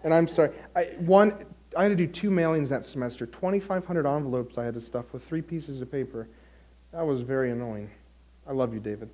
And 0.03 0.15
I'm 0.15 0.27
sorry. 0.27 0.51
I, 0.75 0.85
one, 1.01 1.45
I 1.77 1.83
had 1.83 1.91
to 1.91 1.95
do 1.95 2.07
two 2.07 2.31
mailings 2.31 2.69
that 2.71 2.87
semester, 2.87 3.27
2,500 3.27 4.07
envelopes 4.07 4.57
I 4.57 4.65
had 4.65 4.73
to 4.75 4.81
stuff 4.81 5.13
with 5.13 5.23
three 5.29 5.43
pieces 5.43 5.83
of 5.83 5.93
paper. 5.93 6.27
That 6.93 7.03
was 7.07 7.21
very 7.21 7.51
annoying. 7.51 7.91
I 8.47 8.53
love 8.53 8.73
you, 8.73 8.81
David. 8.81 9.11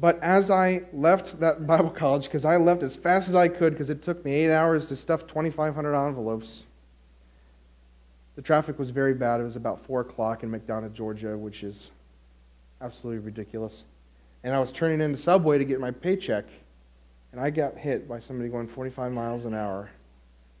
But 0.00 0.18
as 0.22 0.48
I 0.48 0.84
left 0.94 1.38
that 1.40 1.66
Bible 1.66 1.90
college, 1.90 2.24
because 2.24 2.46
I 2.46 2.56
left 2.56 2.82
as 2.82 2.96
fast 2.96 3.28
as 3.28 3.34
I 3.34 3.48
could, 3.48 3.74
because 3.74 3.90
it 3.90 4.02
took 4.02 4.24
me 4.24 4.32
eight 4.32 4.50
hours 4.50 4.88
to 4.88 4.96
stuff 4.96 5.26
2,500 5.26 5.94
envelopes, 5.94 6.64
the 8.36 8.42
traffic 8.42 8.78
was 8.78 8.90
very 8.90 9.14
bad. 9.14 9.40
It 9.40 9.44
was 9.44 9.56
about 9.56 9.84
4 9.86 10.00
o'clock 10.00 10.42
in 10.42 10.50
McDonough, 10.50 10.92
Georgia, 10.92 11.36
which 11.36 11.62
is 11.62 11.90
absolutely 12.80 13.24
ridiculous. 13.24 13.84
And 14.42 14.54
I 14.54 14.60
was 14.60 14.72
turning 14.72 15.00
into 15.00 15.18
Subway 15.18 15.58
to 15.58 15.64
get 15.64 15.80
my 15.80 15.90
paycheck, 15.90 16.44
and 17.32 17.40
I 17.40 17.50
got 17.50 17.76
hit 17.76 18.08
by 18.08 18.20
somebody 18.20 18.48
going 18.48 18.68
45 18.68 19.12
miles 19.12 19.46
an 19.46 19.54
hour. 19.54 19.90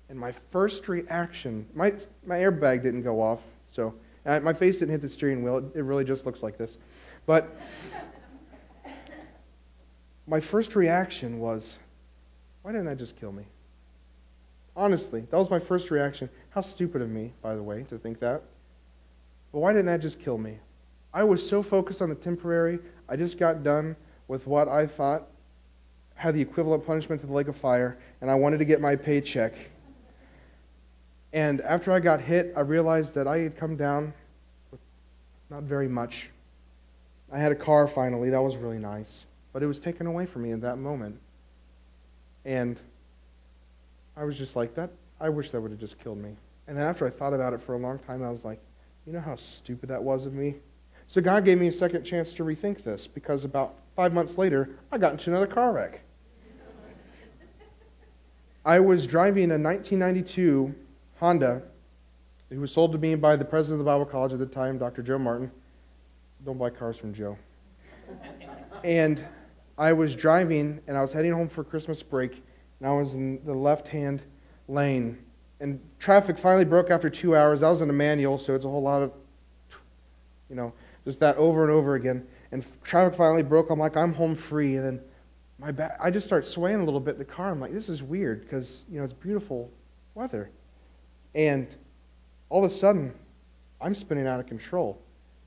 And 0.08 0.18
my 0.18 0.32
first 0.50 0.88
reaction, 0.88 1.66
my, 1.74 1.94
my 2.26 2.36
airbag 2.36 2.82
didn't 2.82 3.02
go 3.02 3.20
off, 3.20 3.40
so 3.70 3.94
uh, 4.24 4.40
my 4.40 4.52
face 4.52 4.78
didn't 4.78 4.92
hit 4.92 5.02
the 5.02 5.08
steering 5.08 5.42
wheel. 5.42 5.58
It, 5.58 5.64
it 5.74 5.82
really 5.82 6.04
just 6.04 6.26
looks 6.26 6.42
like 6.42 6.56
this. 6.56 6.78
But 7.26 7.56
my 10.26 10.40
first 10.40 10.76
reaction 10.76 11.40
was, 11.40 11.76
why 12.62 12.72
didn't 12.72 12.86
that 12.86 12.98
just 12.98 13.16
kill 13.16 13.32
me? 13.32 13.44
Honestly, 14.76 15.26
that 15.30 15.36
was 15.36 15.50
my 15.50 15.58
first 15.60 15.90
reaction. 15.90 16.28
How 16.50 16.60
stupid 16.60 17.00
of 17.00 17.10
me, 17.10 17.32
by 17.42 17.54
the 17.54 17.62
way, 17.62 17.84
to 17.90 17.98
think 17.98 18.18
that. 18.20 18.42
But 19.52 19.60
why 19.60 19.72
didn't 19.72 19.86
that 19.86 20.00
just 20.00 20.20
kill 20.20 20.38
me? 20.38 20.58
I 21.12 21.22
was 21.22 21.48
so 21.48 21.62
focused 21.62 22.02
on 22.02 22.08
the 22.08 22.16
temporary. 22.16 22.80
I 23.08 23.16
just 23.16 23.38
got 23.38 23.62
done 23.62 23.94
with 24.26 24.46
what 24.46 24.68
I 24.68 24.86
thought 24.86 25.28
had 26.16 26.34
the 26.34 26.40
equivalent 26.40 26.86
punishment 26.86 27.20
to 27.20 27.26
the 27.26 27.32
lake 27.32 27.48
of 27.48 27.56
fire, 27.56 27.98
and 28.20 28.30
I 28.30 28.34
wanted 28.34 28.58
to 28.58 28.64
get 28.64 28.80
my 28.80 28.96
paycheck. 28.96 29.54
And 31.32 31.60
after 31.62 31.90
I 31.92 32.00
got 32.00 32.20
hit, 32.20 32.52
I 32.56 32.60
realized 32.60 33.14
that 33.14 33.26
I 33.26 33.38
had 33.38 33.56
come 33.56 33.76
down 33.76 34.14
with 34.70 34.80
not 35.50 35.64
very 35.64 35.88
much. 35.88 36.30
I 37.32 37.38
had 37.38 37.50
a 37.50 37.56
car 37.56 37.88
finally. 37.88 38.30
That 38.30 38.42
was 38.42 38.56
really 38.56 38.78
nice. 38.78 39.24
But 39.52 39.62
it 39.62 39.66
was 39.66 39.80
taken 39.80 40.06
away 40.06 40.26
from 40.26 40.42
me 40.42 40.52
in 40.52 40.60
that 40.60 40.78
moment. 40.78 41.18
And 42.44 42.80
I 44.16 44.24
was 44.24 44.38
just 44.38 44.56
like, 44.56 44.74
that. 44.74 44.90
I 45.20 45.28
wish 45.28 45.50
that 45.50 45.60
would 45.60 45.70
have 45.70 45.80
just 45.80 45.98
killed 45.98 46.18
me. 46.18 46.36
And 46.66 46.76
then 46.76 46.84
after 46.84 47.06
I 47.06 47.10
thought 47.10 47.34
about 47.34 47.52
it 47.52 47.60
for 47.60 47.74
a 47.74 47.78
long 47.78 47.98
time, 47.98 48.22
I 48.22 48.30
was 48.30 48.44
like, 48.44 48.60
you 49.06 49.12
know 49.12 49.20
how 49.20 49.36
stupid 49.36 49.88
that 49.90 50.02
was 50.02 50.26
of 50.26 50.32
me? 50.32 50.56
So 51.08 51.20
God 51.20 51.44
gave 51.44 51.58
me 51.58 51.68
a 51.68 51.72
second 51.72 52.04
chance 52.04 52.32
to 52.34 52.44
rethink 52.44 52.82
this 52.84 53.06
because 53.06 53.44
about 53.44 53.74
five 53.94 54.12
months 54.12 54.38
later, 54.38 54.70
I 54.90 54.98
got 54.98 55.12
into 55.12 55.30
another 55.30 55.46
car 55.46 55.72
wreck. 55.72 56.00
I 58.64 58.80
was 58.80 59.06
driving 59.06 59.50
a 59.50 59.58
1992 59.58 60.74
Honda. 61.20 61.62
It 62.50 62.58
was 62.58 62.72
sold 62.72 62.92
to 62.92 62.98
me 62.98 63.14
by 63.14 63.36
the 63.36 63.44
president 63.44 63.80
of 63.80 63.84
the 63.84 63.90
Bible 63.90 64.06
College 64.06 64.32
at 64.32 64.38
the 64.38 64.46
time, 64.46 64.78
Dr. 64.78 65.02
Joe 65.02 65.18
Martin. 65.18 65.50
Don't 66.44 66.58
buy 66.58 66.70
cars 66.70 66.96
from 66.96 67.12
Joe. 67.12 67.36
and 68.82 69.22
I 69.76 69.92
was 69.92 70.16
driving 70.16 70.80
and 70.86 70.96
I 70.96 71.02
was 71.02 71.12
heading 71.12 71.32
home 71.32 71.48
for 71.48 71.62
Christmas 71.62 72.02
break, 72.02 72.42
and 72.84 72.92
I 72.92 72.96
was 72.96 73.14
in 73.14 73.42
the 73.46 73.54
left 73.54 73.88
hand 73.88 74.20
lane. 74.68 75.16
And 75.58 75.80
traffic 75.98 76.36
finally 76.36 76.66
broke 76.66 76.90
after 76.90 77.08
two 77.08 77.34
hours. 77.34 77.62
I 77.62 77.70
was 77.70 77.80
in 77.80 77.88
a 77.88 77.94
manual, 77.94 78.36
so 78.36 78.54
it's 78.54 78.66
a 78.66 78.68
whole 78.68 78.82
lot 78.82 79.00
of, 79.00 79.10
you 80.50 80.56
know, 80.56 80.70
just 81.06 81.18
that 81.20 81.38
over 81.38 81.62
and 81.62 81.72
over 81.72 81.94
again. 81.94 82.26
And 82.52 82.62
traffic 82.82 83.16
finally 83.16 83.42
broke. 83.42 83.70
I'm 83.70 83.78
like, 83.78 83.96
I'm 83.96 84.12
home 84.12 84.36
free. 84.36 84.76
And 84.76 84.84
then 84.84 85.00
my 85.58 85.72
back, 85.72 85.96
I 85.98 86.10
just 86.10 86.26
start 86.26 86.44
swaying 86.44 86.80
a 86.80 86.84
little 86.84 87.00
bit 87.00 87.12
in 87.12 87.20
the 87.20 87.24
car. 87.24 87.50
I'm 87.52 87.58
like, 87.58 87.72
this 87.72 87.88
is 87.88 88.02
weird 88.02 88.42
because, 88.42 88.82
you 88.90 88.98
know, 88.98 89.04
it's 89.04 89.14
beautiful 89.14 89.70
weather. 90.14 90.50
And 91.34 91.74
all 92.50 92.66
of 92.66 92.70
a 92.70 92.74
sudden, 92.74 93.14
I'm 93.80 93.94
spinning 93.94 94.26
out 94.26 94.40
of 94.40 94.46
control. 94.46 95.00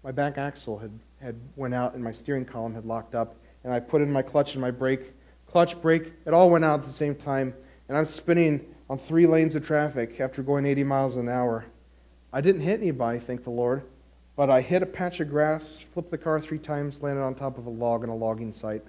My 0.03 0.11
back 0.11 0.39
axle 0.39 0.79
had, 0.79 0.91
had 1.21 1.35
went 1.55 1.75
out 1.75 1.93
and 1.93 2.03
my 2.03 2.11
steering 2.11 2.45
column 2.45 2.73
had 2.73 2.85
locked 2.85 3.13
up. 3.13 3.35
And 3.63 3.71
I 3.71 3.79
put 3.79 4.01
in 4.01 4.11
my 4.11 4.23
clutch 4.23 4.53
and 4.53 4.61
my 4.61 4.71
brake. 4.71 5.13
Clutch, 5.57 5.81
brake, 5.81 6.13
it 6.27 6.35
all 6.35 6.51
went 6.51 6.63
out 6.63 6.81
at 6.81 6.85
the 6.85 6.93
same 6.93 7.15
time. 7.15 7.51
And 7.89 7.97
I'm 7.97 8.05
spinning 8.05 8.63
on 8.91 8.99
three 8.99 9.25
lanes 9.25 9.55
of 9.55 9.65
traffic 9.65 10.19
after 10.19 10.43
going 10.43 10.67
80 10.67 10.83
miles 10.83 11.15
an 11.15 11.27
hour. 11.27 11.65
I 12.31 12.41
didn't 12.41 12.61
hit 12.61 12.79
anybody, 12.79 13.17
thank 13.17 13.43
the 13.43 13.49
Lord, 13.49 13.81
but 14.35 14.51
I 14.51 14.61
hit 14.61 14.83
a 14.83 14.85
patch 14.85 15.19
of 15.19 15.31
grass, 15.31 15.79
flipped 15.95 16.11
the 16.11 16.17
car 16.19 16.39
three 16.39 16.59
times, 16.59 17.01
landed 17.01 17.23
on 17.23 17.33
top 17.33 17.57
of 17.57 17.65
a 17.65 17.71
log 17.71 18.03
in 18.03 18.09
a 18.11 18.15
logging 18.15 18.53
site. 18.53 18.83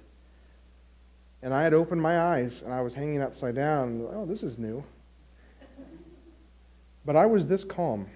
And 1.41 1.55
I 1.55 1.63
had 1.63 1.73
opened 1.73 2.03
my 2.03 2.21
eyes 2.21 2.61
and 2.63 2.71
I 2.71 2.83
was 2.83 2.93
hanging 2.93 3.23
upside 3.23 3.55
down. 3.55 4.07
Oh, 4.13 4.27
this 4.27 4.43
is 4.43 4.59
new. 4.59 4.85
But 7.07 7.17
I 7.17 7.25
was 7.25 7.47
this 7.47 7.65
calm. 7.65 8.09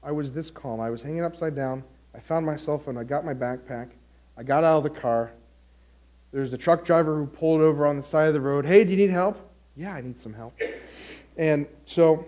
I 0.00 0.12
was 0.12 0.30
this 0.30 0.48
calm. 0.48 0.78
I 0.78 0.90
was 0.90 1.02
hanging 1.02 1.24
upside 1.24 1.56
down. 1.56 1.82
I 2.14 2.20
found 2.20 2.46
my 2.46 2.54
cell 2.54 2.78
phone. 2.78 2.96
I 2.96 3.02
got 3.02 3.24
my 3.24 3.34
backpack. 3.34 3.88
I 4.36 4.44
got 4.44 4.62
out 4.62 4.76
of 4.76 4.84
the 4.84 4.90
car. 4.90 5.32
There's 6.32 6.52
a 6.52 6.58
truck 6.58 6.84
driver 6.84 7.16
who 7.16 7.26
pulled 7.26 7.60
over 7.60 7.86
on 7.86 7.96
the 7.96 8.02
side 8.02 8.28
of 8.28 8.34
the 8.34 8.40
road. 8.40 8.64
Hey, 8.64 8.84
do 8.84 8.90
you 8.90 8.96
need 8.96 9.10
help? 9.10 9.38
Yeah, 9.76 9.92
I 9.92 10.00
need 10.00 10.20
some 10.20 10.32
help. 10.32 10.58
And 11.36 11.66
so 11.86 12.26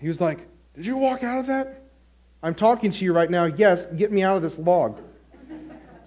he 0.00 0.08
was 0.08 0.20
like, 0.20 0.46
Did 0.74 0.86
you 0.86 0.96
walk 0.96 1.22
out 1.22 1.38
of 1.38 1.46
that? 1.46 1.82
I'm 2.42 2.54
talking 2.54 2.90
to 2.90 3.04
you 3.04 3.12
right 3.12 3.30
now. 3.30 3.44
Yes, 3.44 3.86
get 3.96 4.12
me 4.12 4.22
out 4.22 4.36
of 4.36 4.42
this 4.42 4.58
log. 4.58 5.00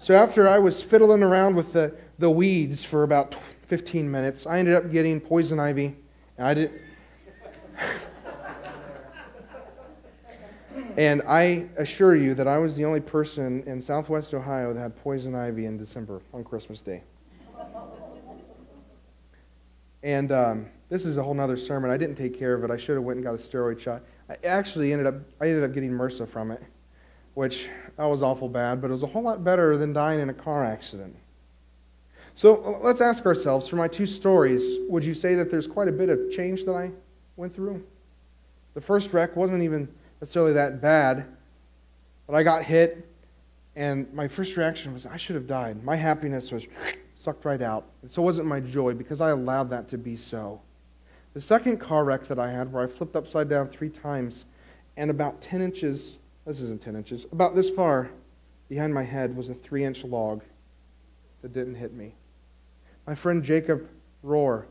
So 0.00 0.14
after 0.14 0.48
I 0.48 0.58
was 0.58 0.80
fiddling 0.80 1.22
around 1.22 1.56
with 1.56 1.72
the, 1.72 1.94
the 2.18 2.30
weeds 2.30 2.84
for 2.84 3.02
about 3.02 3.36
15 3.66 4.08
minutes, 4.08 4.46
I 4.46 4.58
ended 4.60 4.74
up 4.74 4.92
getting 4.92 5.20
poison 5.20 5.58
ivy. 5.58 5.96
And 6.36 6.46
I 6.46 6.54
did. 6.54 6.80
And 10.98 11.22
I 11.28 11.66
assure 11.76 12.16
you 12.16 12.34
that 12.34 12.48
I 12.48 12.58
was 12.58 12.74
the 12.74 12.84
only 12.84 12.98
person 12.98 13.62
in 13.66 13.80
southwest 13.80 14.34
Ohio 14.34 14.74
that 14.74 14.80
had 14.80 14.96
poison 14.96 15.32
ivy 15.32 15.66
in 15.66 15.78
December 15.78 16.20
on 16.34 16.42
Christmas 16.42 16.80
Day. 16.80 17.04
And 20.02 20.32
um, 20.32 20.66
this 20.88 21.04
is 21.04 21.16
a 21.16 21.22
whole 21.22 21.38
other 21.40 21.56
sermon. 21.56 21.92
I 21.92 21.96
didn't 21.96 22.16
take 22.16 22.36
care 22.36 22.52
of 22.52 22.64
it. 22.64 22.72
I 22.72 22.76
should 22.76 22.96
have 22.96 23.04
went 23.04 23.18
and 23.18 23.24
got 23.24 23.34
a 23.34 23.38
steroid 23.38 23.78
shot. 23.78 24.02
I 24.28 24.34
actually 24.44 24.92
ended 24.92 25.06
up 25.06 25.14
I 25.40 25.48
ended 25.48 25.62
up 25.62 25.72
getting 25.72 25.92
MRSA 25.92 26.28
from 26.28 26.50
it, 26.50 26.62
which 27.34 27.68
that 27.96 28.04
was 28.04 28.20
awful 28.20 28.48
bad, 28.48 28.80
but 28.80 28.88
it 28.88 28.92
was 28.92 29.04
a 29.04 29.08
whole 29.08 29.22
lot 29.22 29.44
better 29.44 29.76
than 29.76 29.92
dying 29.92 30.18
in 30.18 30.30
a 30.30 30.34
car 30.34 30.64
accident. 30.64 31.14
So 32.34 32.56
uh, 32.64 32.78
let's 32.82 33.00
ask 33.00 33.24
ourselves 33.24 33.68
for 33.68 33.76
my 33.76 33.86
two 33.86 34.06
stories, 34.06 34.64
would 34.88 35.04
you 35.04 35.14
say 35.14 35.36
that 35.36 35.48
there's 35.48 35.68
quite 35.68 35.86
a 35.86 35.92
bit 35.92 36.08
of 36.08 36.32
change 36.32 36.64
that 36.64 36.74
I 36.74 36.90
went 37.36 37.54
through? 37.54 37.84
The 38.74 38.80
first 38.80 39.12
wreck 39.12 39.36
wasn't 39.36 39.62
even 39.62 39.88
necessarily 40.20 40.52
that 40.54 40.80
bad, 40.80 41.26
but 42.26 42.34
I 42.34 42.42
got 42.42 42.64
hit, 42.64 43.08
and 43.76 44.12
my 44.12 44.28
first 44.28 44.56
reaction 44.56 44.92
was, 44.92 45.06
I 45.06 45.16
should 45.16 45.36
have 45.36 45.46
died. 45.46 45.82
My 45.84 45.96
happiness 45.96 46.50
was 46.50 46.66
sucked 47.18 47.44
right 47.44 47.62
out. 47.62 47.86
And 48.02 48.10
so 48.10 48.22
wasn't 48.22 48.46
my 48.46 48.60
joy 48.60 48.94
because 48.94 49.20
I 49.20 49.30
allowed 49.30 49.70
that 49.70 49.88
to 49.88 49.98
be 49.98 50.16
so. 50.16 50.60
The 51.34 51.40
second 51.40 51.78
car 51.78 52.04
wreck 52.04 52.26
that 52.28 52.38
I 52.38 52.50
had, 52.50 52.72
where 52.72 52.82
I 52.82 52.86
flipped 52.86 53.14
upside 53.14 53.48
down 53.48 53.68
three 53.68 53.90
times, 53.90 54.46
and 54.96 55.10
about 55.10 55.40
10 55.40 55.62
inches, 55.62 56.18
this 56.44 56.60
isn't 56.60 56.82
10 56.82 56.96
inches, 56.96 57.26
about 57.30 57.54
this 57.54 57.70
far 57.70 58.10
behind 58.68 58.92
my 58.92 59.04
head 59.04 59.36
was 59.36 59.48
a 59.48 59.54
three 59.54 59.84
inch 59.84 60.04
log 60.04 60.42
that 61.42 61.52
didn't 61.52 61.76
hit 61.76 61.94
me. 61.94 62.14
My 63.06 63.14
friend 63.14 63.42
Jacob 63.42 63.88
Rohr 64.24 64.64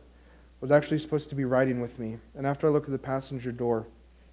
was 0.59 0.71
actually 0.71 0.99
supposed 0.99 1.29
to 1.29 1.35
be 1.35 1.45
riding 1.45 1.79
with 1.79 1.97
me, 1.97 2.17
and 2.35 2.45
after 2.45 2.67
I 2.67 2.71
looked 2.71 2.87
at 2.87 2.91
the 2.91 2.97
passenger 2.97 3.51
door, 3.51 3.87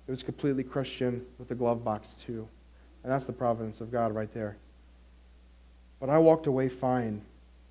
it 0.07 0.11
was 0.11 0.23
completely 0.23 0.65
in 1.01 1.25
with 1.39 1.49
the 1.49 1.55
glove 1.55 1.85
box, 1.85 2.17
too. 2.27 2.49
And 3.03 3.13
that's 3.13 3.27
the 3.27 3.33
providence 3.33 3.81
of 3.81 3.93
God 3.93 4.15
right 4.15 4.33
there. 4.33 4.57
But 6.01 6.11
I 6.11 6.19
walked 6.19 6.47
away 6.47 6.69
fine 6.69 7.23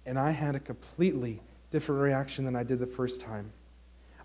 and 0.06 0.20
I 0.20 0.32
had 0.32 0.56
a 0.56 0.60
completely 0.60 1.42
different 1.72 2.02
reaction 2.02 2.46
than 2.46 2.56
I 2.56 2.64
did 2.64 2.80
the 2.80 2.88
first 2.88 3.22
time. 3.22 3.52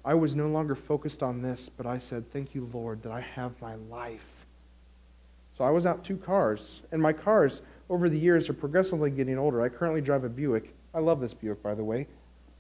I 0.05 0.15
was 0.15 0.35
no 0.35 0.49
longer 0.49 0.75
focused 0.75 1.23
on 1.23 1.43
this, 1.43 1.69
but 1.69 1.87
I 1.87 1.99
said, 1.99 2.31
Thank 2.33 2.55
you, 2.55 2.69
Lord, 2.73 3.03
that 3.03 3.13
I 3.13 3.21
have 3.21 3.61
my 3.61 3.75
life. 3.91 4.25
So 5.57 5.65
I 5.65 5.71
was 5.71 5.87
out 5.87 6.05
two 6.05 6.17
cars, 6.17 6.83
and 6.93 7.03
my 7.03 7.13
cars 7.13 7.63
over 7.91 8.09
the 8.09 8.19
years 8.19 8.49
are 8.49 8.55
progressively 8.55 9.11
getting 9.11 9.39
older. 9.39 9.61
I 9.61 9.69
currently 9.69 10.01
drive 10.01 10.25
a 10.25 10.29
Buick. 10.29 10.75
I 10.95 11.01
love 11.01 11.21
this 11.21 11.35
Buick, 11.35 11.63
by 11.63 11.75
the 11.75 11.85
way. 11.85 12.07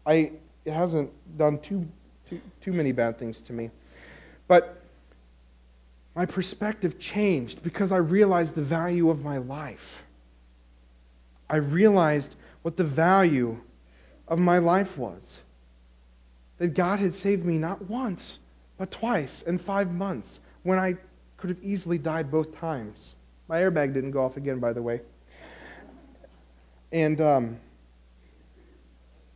I, 0.04 0.32
it 0.64 0.72
hasn't 0.72 1.10
done 1.38 1.58
too, 1.60 1.86
too, 2.28 2.40
too 2.60 2.72
many 2.72 2.92
bad 2.92 3.18
things 3.18 3.40
to 3.42 3.52
me. 3.52 3.70
But 4.48 4.82
my 6.14 6.26
perspective 6.26 6.98
changed 6.98 7.62
because 7.62 7.92
I 7.92 7.98
realized 7.98 8.54
the 8.54 8.62
value 8.62 9.10
of 9.10 9.24
my 9.24 9.38
life. 9.38 10.02
I 11.48 11.56
realized 11.56 12.34
what 12.62 12.76
the 12.76 12.84
value 12.84 13.60
of 14.26 14.38
my 14.38 14.58
life 14.58 14.98
was. 14.98 15.40
That 16.58 16.74
God 16.74 16.98
had 16.98 17.14
saved 17.14 17.44
me 17.44 17.56
not 17.56 17.82
once, 17.82 18.40
but 18.76 18.90
twice 18.90 19.42
in 19.42 19.58
five 19.58 19.92
months 19.92 20.40
when 20.62 20.78
I 20.78 20.96
could 21.36 21.50
have 21.50 21.62
easily 21.62 21.98
died 21.98 22.30
both 22.30 22.56
times. 22.56 23.14
My 23.46 23.60
airbag 23.60 23.94
didn't 23.94 24.10
go 24.10 24.24
off 24.24 24.36
again, 24.36 24.58
by 24.58 24.72
the 24.72 24.82
way. 24.82 25.00
And, 26.92 27.20
um, 27.20 27.58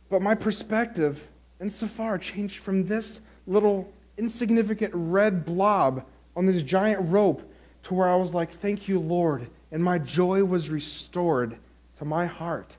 but 0.09 0.21
my 0.21 0.35
perspective 0.35 1.27
in 1.59 1.69
Safar 1.69 2.17
changed 2.17 2.59
from 2.59 2.85
this 2.85 3.19
little 3.47 3.91
insignificant 4.17 4.91
red 4.93 5.45
blob 5.45 6.05
on 6.35 6.45
this 6.45 6.63
giant 6.63 7.09
rope 7.09 7.49
to 7.83 7.93
where 7.93 8.07
I 8.07 8.15
was 8.15 8.33
like, 8.33 8.51
Thank 8.51 8.87
you, 8.87 8.99
Lord. 8.99 9.47
And 9.71 9.83
my 9.83 9.97
joy 9.97 10.43
was 10.43 10.69
restored 10.69 11.57
to 11.97 12.05
my 12.05 12.25
heart. 12.25 12.77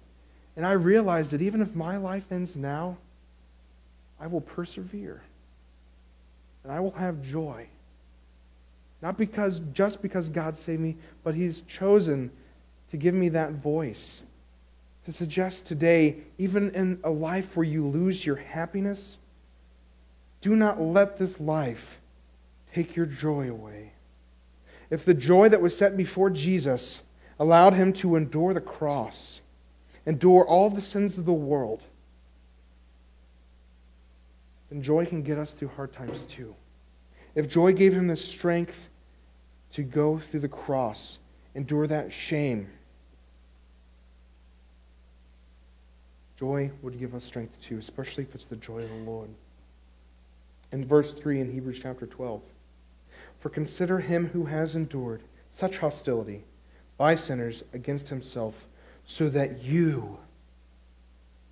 And 0.57 0.65
I 0.65 0.73
realized 0.73 1.33
that 1.33 1.43
even 1.43 1.61
if 1.61 1.75
my 1.75 1.97
life 1.97 2.31
ends 2.31 2.57
now, 2.57 2.97
I 4.21 4.27
will 4.29 4.41
persevere. 4.41 5.23
And 6.63 6.73
I 6.73 6.81
will 6.81 6.93
have 6.93 7.23
joy. 7.23 7.67
Not 9.03 9.19
because 9.19 9.61
just 9.73 10.01
because 10.01 10.29
God 10.29 10.59
saved 10.59 10.81
me, 10.81 10.97
but 11.23 11.35
He's 11.35 11.63
chosen 11.63 12.31
to 12.91 12.97
give 12.97 13.15
me 13.15 13.29
that 13.31 13.53
voice. 13.53 14.23
To 15.05 15.13
suggest 15.13 15.67
today, 15.67 16.19
even 16.39 16.71
in 16.71 17.01
a 17.05 17.11
life 17.11 17.57
where 17.57 17.67
you 17.67 17.87
lose 17.87 18.25
your 18.25 18.37
happiness, 18.37 19.19
do 20.41 20.57
not 20.57 20.81
let 20.81 21.19
this 21.19 21.41
life 21.41 21.99
take 22.75 22.97
your 22.97 23.07
joy 23.07 23.49
away. 23.49 23.93
If 24.91 25.05
the 25.05 25.15
joy 25.15 25.49
that 25.49 25.63
was 25.63 25.77
set 25.77 25.97
before 25.97 26.31
Jesus 26.31 27.01
allowed 27.39 27.75
him 27.75 27.93
to 27.95 28.17
endure 28.17 28.53
the 28.53 28.61
cross, 28.61 29.41
endure 30.07 30.45
all 30.45 30.71
the 30.71 30.83
sins 30.83 31.17
of 31.17 31.25
the 31.25 31.33
world, 31.33 31.83
then 34.71 34.83
joy 34.83 35.07
can 35.07 35.23
get 35.23 35.39
us 35.39 35.55
through 35.55 35.69
hard 35.69 35.93
times 35.93 36.27
too. 36.27 36.55
If 37.35 37.49
joy 37.49 37.73
gave 37.73 37.95
him 37.95 38.09
the 38.09 38.17
strength 38.17 38.89
to 39.73 39.83
go 39.83 40.19
through 40.19 40.41
the 40.41 40.49
cross, 40.49 41.19
endure 41.55 41.87
that 41.87 42.13
shame, 42.13 42.69
joy 46.37 46.71
would 46.83 46.99
give 46.99 47.15
us 47.15 47.25
strength 47.25 47.57
too, 47.63 47.79
especially 47.79 48.25
if 48.25 48.35
it's 48.35 48.47
the 48.47 48.57
joy 48.57 48.83
of 48.83 48.89
the 48.89 48.97
Lord. 48.97 49.31
In 50.73 50.85
verse 50.85 51.13
3 51.13 51.41
in 51.41 51.53
Hebrews 51.53 51.81
chapter 51.81 52.07
12, 52.07 52.43
for 53.45 53.51
consider 53.51 53.99
him 53.99 54.29
who 54.29 54.47
has 54.47 54.75
endured 54.75 55.21
such 55.51 55.77
hostility 55.77 56.43
by 56.97 57.15
sinners 57.15 57.63
against 57.75 58.09
himself 58.09 58.55
so 59.05 59.29
that 59.29 59.63
you, 59.63 60.17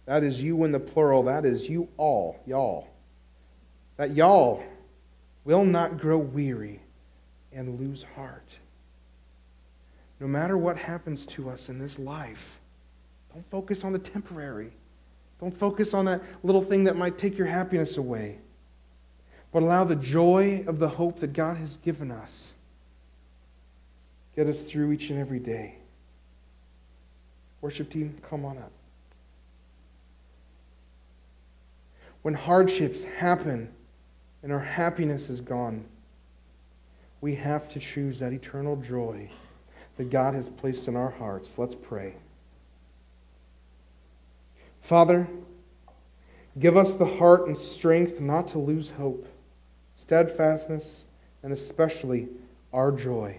that 0.07 0.25
is 0.25 0.43
you 0.43 0.65
in 0.65 0.73
the 0.73 0.81
plural, 0.81 1.23
that 1.23 1.45
is 1.45 1.69
you 1.69 1.87
all, 1.99 2.41
y'all, 2.47 2.89
that 3.99 4.13
y'all 4.13 4.65
will 5.45 5.67
not 5.67 5.99
grow 5.99 6.17
weary 6.17 6.81
and 7.53 7.79
lose 7.79 8.07
heart. 8.17 8.49
No 10.19 10.27
matter 10.27 10.57
what 10.57 10.79
happens 10.79 11.27
to 11.27 11.51
us 11.51 11.69
in 11.69 11.79
this 11.79 11.99
life, 11.99 12.59
don't 13.35 13.45
focus 13.51 13.85
on 13.85 13.93
the 13.93 13.99
temporary. 13.99 14.73
Don't 15.41 15.55
focus 15.55 15.93
on 15.93 16.07
that 16.07 16.23
little 16.43 16.63
thing 16.63 16.85
that 16.85 16.97
might 16.97 17.19
take 17.19 17.37
your 17.37 17.49
happiness 17.49 17.99
away. 17.99 18.39
But 19.53 19.63
allow 19.63 19.85
the 19.85 19.97
joy 19.97 20.65
of 20.67 20.79
the 20.79 20.89
hope 20.89 21.21
that 21.21 21.33
God 21.33 21.59
has 21.59 21.77
given 21.79 22.11
us 22.11 22.53
get 24.35 24.47
us 24.47 24.65
through 24.65 24.93
each 24.93 25.11
and 25.11 25.19
every 25.19 25.39
day. 25.39 25.77
Worship 27.61 27.91
team, 27.91 28.17
come 28.29 28.47
on 28.47 28.57
up. 28.57 28.73
when 32.23 32.35
hardships 32.35 33.03
happen 33.03 33.69
and 34.43 34.53
our 34.53 34.61
happiness 34.61 35.29
is 35.29 35.41
gone, 35.41 35.85
we 37.21 37.35
have 37.35 37.69
to 37.69 37.79
choose 37.79 38.21
that 38.21 38.33
eternal 38.33 38.77
joy 38.77 39.29
that 39.97 40.11
God 40.11 40.35
has 40.35 40.49
placed 40.49 40.89
in 40.89 40.97
our 40.97 41.11
hearts. 41.11 41.59
Let's 41.59 41.75
pray. 41.75 42.15
Father, 44.81 45.29
give 46.59 46.77
us 46.77 46.97
the 46.97 47.07
heart 47.07 47.47
and 47.47 47.59
strength 47.59 48.21
not 48.21 48.49
to 48.49 48.59
lose 48.59 48.91
hope, 48.91 49.29
steadfastness, 50.03 51.05
and 51.45 51.53
especially 51.53 52.29
our 52.73 52.91
joy. 52.91 53.37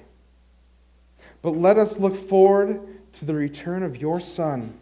But 1.41 1.57
let 1.57 1.77
us 1.77 1.99
look 1.99 2.15
forward 2.15 2.79
to 3.13 3.25
the 3.25 3.33
return 3.33 3.83
of 3.83 3.97
your 3.97 4.21
Son 4.21 4.73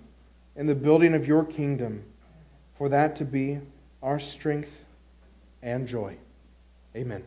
and 0.56 0.70
the 0.70 0.76
building 0.76 1.16
of 1.16 1.28
your 1.28 1.44
kingdom, 1.44 2.04
for 2.78 2.88
that 2.90 3.16
to 3.16 3.26
be 3.26 3.60
our 4.04 4.20
strength 4.20 4.72
and 5.64 5.88
joy. 5.88 6.16
Amen. 6.96 7.24